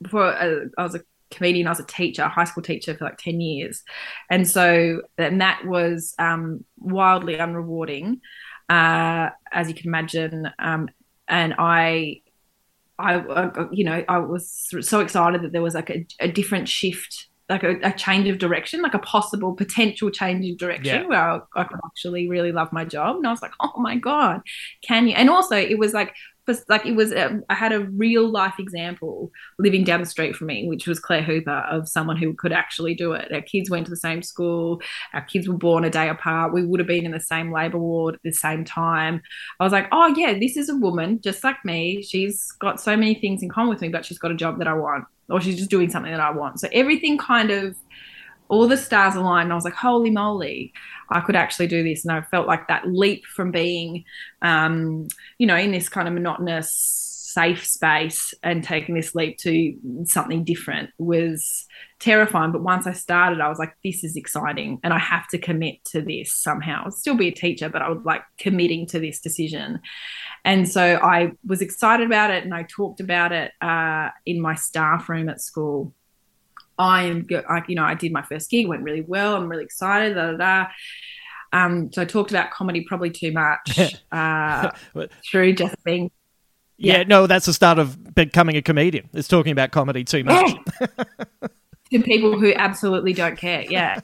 [0.00, 3.04] before uh, I was a comedian, I was a teacher, a high school teacher for
[3.04, 3.82] like 10 years.
[4.30, 8.20] And so, and that was um, wildly unrewarding,
[8.68, 10.50] uh, as you can imagine.
[10.58, 10.88] Um,
[11.26, 12.22] and I,
[12.98, 17.28] I, you know, I was so excited that there was like a, a different shift
[17.48, 21.06] like a, a, change of direction, like a possible potential change of direction yeah.
[21.06, 23.16] where I, I, could actually really love my job.
[23.16, 24.42] And I was like, oh my God,
[24.82, 25.14] can you?
[25.14, 26.14] And also, it was like,
[26.68, 30.48] like it was, um, I had a real life example living down the street from
[30.48, 33.32] me, which was Claire Hooper, of someone who could actually do it.
[33.32, 34.80] Our kids went to the same school,
[35.14, 36.52] our kids were born a day apart.
[36.52, 39.20] We would have been in the same labor ward at the same time.
[39.60, 42.02] I was like, oh yeah, this is a woman just like me.
[42.02, 44.68] She's got so many things in common with me, but she's got a job that
[44.68, 46.60] I want or she's just doing something that I want.
[46.60, 47.76] So everything kind of
[48.48, 50.72] all the stars aligned and I was like, holy moly,
[51.10, 52.04] I could actually do this.
[52.04, 54.04] And I felt like that leap from being,
[54.42, 59.76] um, you know, in this kind of monotonous, safe space and taking this leap to
[60.04, 61.66] something different was
[62.00, 62.52] terrifying.
[62.52, 64.80] But once I started, I was like, this is exciting.
[64.82, 66.82] And I have to commit to this somehow.
[66.84, 69.80] I'll still be a teacher, but I was like committing to this decision.
[70.44, 74.54] And so I was excited about it and I talked about it uh, in my
[74.54, 75.92] staff room at school.
[76.78, 79.36] I am, I, you know, I did my first gig, went really well.
[79.36, 80.14] I'm really excited.
[80.14, 80.66] Da, da, da.
[81.52, 84.70] Um, so I talked about comedy probably too much uh,
[85.30, 86.10] through just being.
[86.76, 86.98] Yeah.
[86.98, 87.02] yeah.
[87.04, 89.08] no, that's the start of becoming a comedian.
[89.12, 90.54] It's talking about comedy too much.
[91.90, 93.62] to people who absolutely don't care.
[93.62, 94.00] Yeah.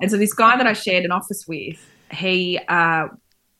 [0.00, 1.78] and so this guy that I shared an office with,
[2.10, 3.08] he uh,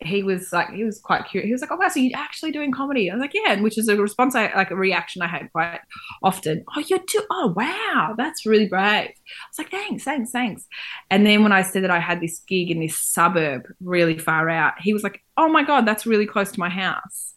[0.06, 1.46] he was like, he was quite curious.
[1.46, 3.62] He was like, "Oh wow, so you're actually doing comedy?" I was like, "Yeah," and
[3.62, 5.80] which is a response, I like a reaction I had quite
[6.22, 6.64] often.
[6.76, 7.22] Oh, you're too.
[7.30, 9.10] Oh wow, that's really brave.
[9.10, 10.66] I was like, "Thanks, thanks, thanks."
[11.10, 14.48] And then when I said that I had this gig in this suburb, really far
[14.48, 17.34] out, he was like, "Oh my god, that's really close to my house."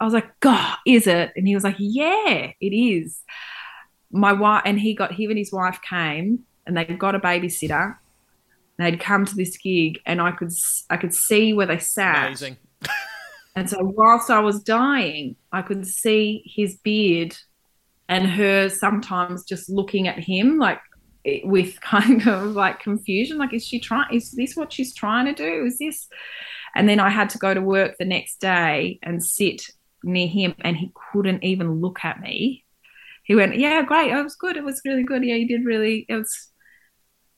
[0.00, 3.22] I was like, "God, is it?" And he was like, "Yeah, it is."
[4.10, 7.96] My wife and he got him and his wife came and they got a babysitter
[8.84, 10.52] they'd come to this gig and I could
[10.90, 12.26] I could see where they sat.
[12.26, 12.56] Amazing.
[13.56, 17.36] and so whilst I was dying, I could see his beard
[18.08, 20.80] and her sometimes just looking at him like
[21.24, 25.26] eh, with kind of like confusion like is she trying is this what she's trying
[25.26, 26.08] to do is this
[26.74, 29.62] and then I had to go to work the next day and sit
[30.02, 32.64] near him and he couldn't even look at me
[33.24, 36.04] he went yeah great it was good it was really good yeah you did really
[36.08, 36.48] it was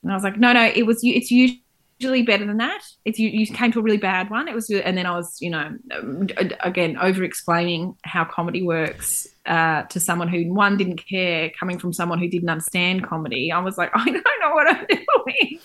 [0.04, 2.82] and I was like, no, no, it was it's usually better than that.
[3.06, 4.48] It's you, you came to a really bad one.
[4.48, 5.76] It was, and then I was, you know,
[6.60, 11.94] again over explaining how comedy works uh, to someone who one didn't care, coming from
[11.94, 13.50] someone who didn't understand comedy.
[13.50, 15.58] I was like, I don't know what I'm doing.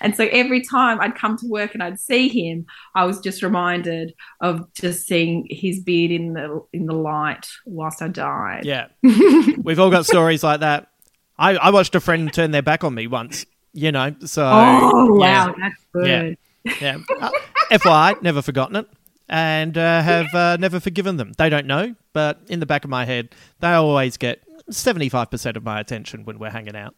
[0.00, 2.64] And so every time I'd come to work and I'd see him,
[2.94, 8.00] I was just reminded of just seeing his beard in the in the light whilst
[8.00, 8.64] I died.
[8.64, 10.88] Yeah, we've all got stories like that.
[11.36, 13.44] I, I watched a friend turn their back on me once
[13.74, 15.46] you know, so oh yeah.
[15.46, 16.38] wow, that's good.
[16.64, 16.98] Yeah, yeah.
[17.20, 17.30] Uh,
[17.70, 18.88] FYI, never forgotten it,
[19.28, 21.32] and uh, have uh, never forgiven them.
[21.36, 25.30] They don't know, but in the back of my head, they always get seventy five
[25.30, 26.94] percent of my attention when we're hanging out.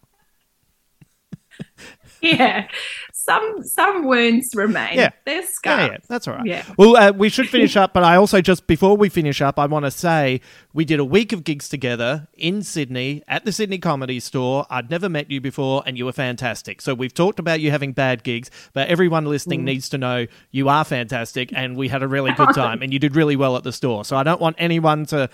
[2.20, 2.68] yeah,
[3.12, 4.96] some some wounds remain.
[4.96, 5.80] Yeah, they're scarred.
[5.80, 6.46] Yeah, yeah, that's all right.
[6.46, 6.64] Yeah.
[6.76, 9.66] Well, uh, we should finish up, but I also just before we finish up, I
[9.66, 10.40] want to say
[10.72, 14.66] we did a week of gigs together in Sydney at the Sydney Comedy Store.
[14.70, 16.80] I'd never met you before, and you were fantastic.
[16.80, 19.64] So we've talked about you having bad gigs, but everyone listening mm.
[19.64, 22.98] needs to know you are fantastic, and we had a really good time, and you
[22.98, 24.04] did really well at the store.
[24.04, 25.28] So I don't want anyone to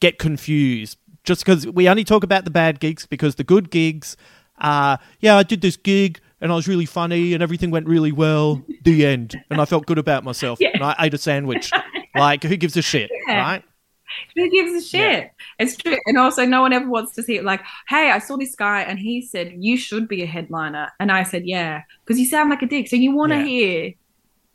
[0.00, 4.16] get confused just because we only talk about the bad gigs because the good gigs
[4.58, 8.12] uh, yeah, I did this gig and I was really funny and everything went really
[8.12, 8.62] well.
[8.82, 9.42] The end.
[9.50, 10.58] And I felt good about myself.
[10.60, 10.70] Yeah.
[10.74, 11.70] And I ate a sandwich.
[12.14, 13.40] like, who gives a shit, yeah.
[13.40, 13.64] right?
[14.34, 15.24] Who gives a shit?
[15.24, 15.28] Yeah.
[15.58, 15.98] It's true.
[16.06, 18.82] And also, no one ever wants to see it like, hey, I saw this guy
[18.82, 20.92] and he said, you should be a headliner.
[21.00, 22.88] And I said, yeah, because you sound like a dick.
[22.88, 23.94] So you want to hear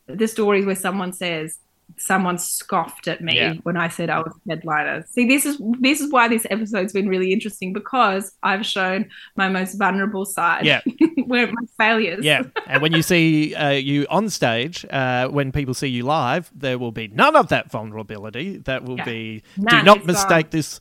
[0.07, 1.57] the stories where someone says,
[1.97, 3.53] someone scoffed at me yeah.
[3.63, 5.05] when I said I was a headliner.
[5.09, 9.49] See, this is this is why this episode's been really interesting because I've shown my
[9.49, 10.65] most vulnerable side.
[10.65, 10.81] Yeah,
[11.25, 12.23] where my failures.
[12.23, 16.51] Yeah, and when you see uh, you on stage, uh, when people see you live,
[16.55, 18.57] there will be none of that vulnerability.
[18.57, 19.05] That will yeah.
[19.05, 19.43] be.
[19.57, 20.51] None, do not mistake gone.
[20.51, 20.79] this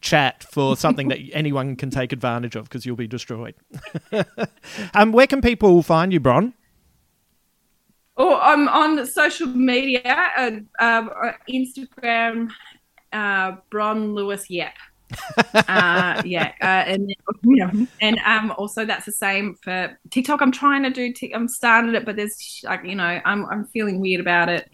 [0.00, 3.54] chat for something that anyone can take advantage of because you'll be destroyed.
[4.94, 6.54] um, where can people find you, Bron?
[8.16, 10.00] Oh, I'm on social media,
[10.36, 12.50] uh, uh, Instagram,
[13.12, 14.72] uh, Bron Lewis Yep.
[15.54, 20.40] uh, yeah, uh, and know, and um, also that's the same for TikTok.
[20.40, 21.12] I'm trying to do.
[21.12, 24.68] T- I'm started it, but there's like you know, I'm I'm feeling weird about it.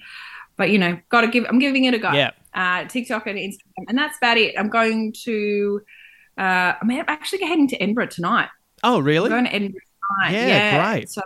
[0.57, 1.45] But you know, got to give.
[1.49, 2.13] I'm giving it a go.
[2.13, 2.31] Yeah.
[2.55, 4.55] Uh, TikTok and Instagram, and that's about it.
[4.59, 5.83] I'm going to.
[6.39, 8.49] Uh, I'm actually heading to Edinburgh tonight.
[8.83, 9.27] Oh, really?
[9.27, 9.81] I'm going to Edinburgh
[10.19, 10.33] tonight.
[10.33, 10.93] Yeah, yeah.
[10.93, 11.11] great.
[11.11, 11.23] So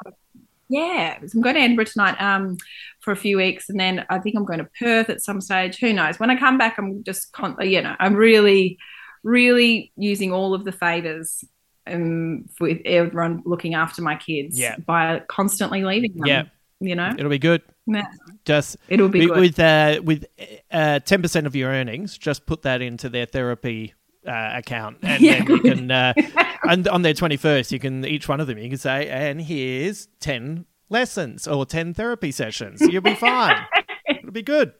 [0.74, 2.56] yeah, so I'm going to Edinburgh tonight um,
[3.00, 5.78] for a few weeks, and then I think I'm going to Perth at some stage.
[5.78, 6.18] Who knows?
[6.18, 8.78] When I come back, I'm just, con- you know, I'm really,
[9.22, 11.44] really using all of the favors
[11.86, 14.76] um, with everyone looking after my kids Yeah.
[14.78, 16.26] by constantly leaving them.
[16.26, 16.42] Yeah.
[16.80, 17.12] You know?
[17.16, 17.62] It'll be good.
[17.86, 18.06] Yeah.
[18.44, 19.40] Just It'll be with, good.
[19.40, 20.26] with uh, with
[20.70, 22.18] uh, ten percent of your earnings.
[22.18, 23.94] Just put that into their therapy
[24.26, 25.38] uh, account, and Yeah.
[25.44, 25.90] then you can.
[25.90, 26.12] Uh,
[26.68, 28.58] and on their twenty first, you can each one of them.
[28.58, 33.64] You can say, "And here's ten lessons or ten therapy sessions." You'll be fine.
[34.08, 34.72] It'll be good.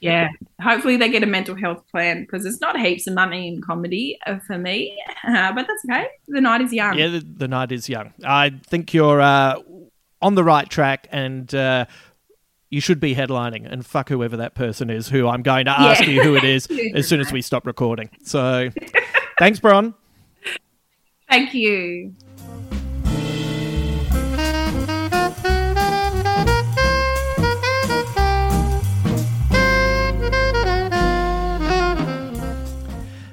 [0.00, 0.28] Yeah.
[0.62, 4.18] Hopefully they get a mental health plan because it's not heaps of money in comedy
[4.26, 4.96] uh, for me,
[5.28, 6.06] uh, but that's okay.
[6.28, 6.98] The night is young.
[6.98, 8.12] Yeah, the, the night is young.
[8.24, 9.60] I think you're uh,
[10.22, 11.86] on the right track, and uh,
[12.70, 13.70] you should be headlining.
[13.70, 16.08] And fuck whoever that person is, who I'm going to ask Yeah.
[16.10, 18.08] you who it is as soon as we stop recording.
[18.22, 18.70] So,
[19.38, 19.94] thanks, Bron.
[21.28, 22.14] Thank you.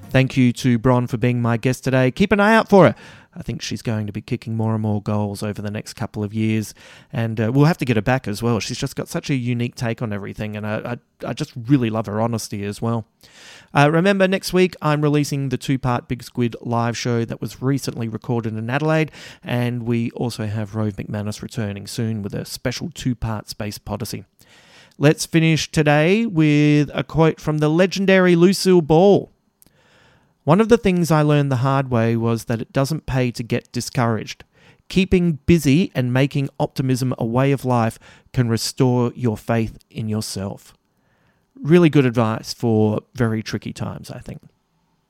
[0.09, 2.09] Thank you to Bron for being my guest today.
[2.11, 2.95] Keep an eye out for her.
[3.37, 6.23] I think she's going to be kicking more and more goals over the next couple
[6.23, 6.73] of years,
[7.13, 8.59] and uh, we'll have to get her back as well.
[8.59, 11.91] She's just got such a unique take on everything, and I, I, I just really
[11.91, 13.05] love her honesty as well.
[13.75, 17.61] Uh, remember, next week I'm releasing the two part Big Squid live show that was
[17.61, 19.11] recently recorded in Adelaide,
[19.43, 24.25] and we also have Rove McManus returning soon with a special two part Space Podyssey.
[24.97, 29.31] Let's finish today with a quote from the legendary Lucille Ball.
[30.47, 33.43] One of the things I learned the hard way was that it doesn't pay to
[33.43, 34.45] get discouraged.
[34.87, 37.99] Keeping busy and making optimism a way of life
[38.31, 40.73] can restore your faith in yourself.
[41.61, 44.41] Really good advice for very tricky times, I think.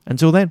[0.06, 0.50] Until then.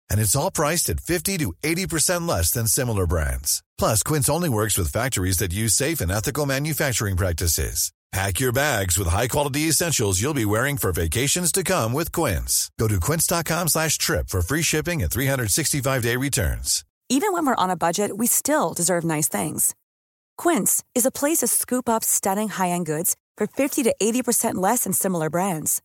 [0.11, 3.63] And it's all priced at 50 to 80% less than similar brands.
[3.79, 7.91] Plus, Quince only works with factories that use safe and ethical manufacturing practices.
[8.11, 12.69] Pack your bags with high-quality essentials you'll be wearing for vacations to come with Quince.
[12.77, 16.83] Go to quince.com slash trip for free shipping and 365-day returns.
[17.07, 19.73] Even when we're on a budget, we still deserve nice things.
[20.37, 24.83] Quince is a place to scoop up stunning high-end goods for 50 to 80% less
[24.83, 25.81] than similar brands.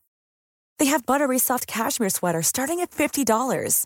[0.79, 3.85] They have buttery soft cashmere sweaters starting at $50,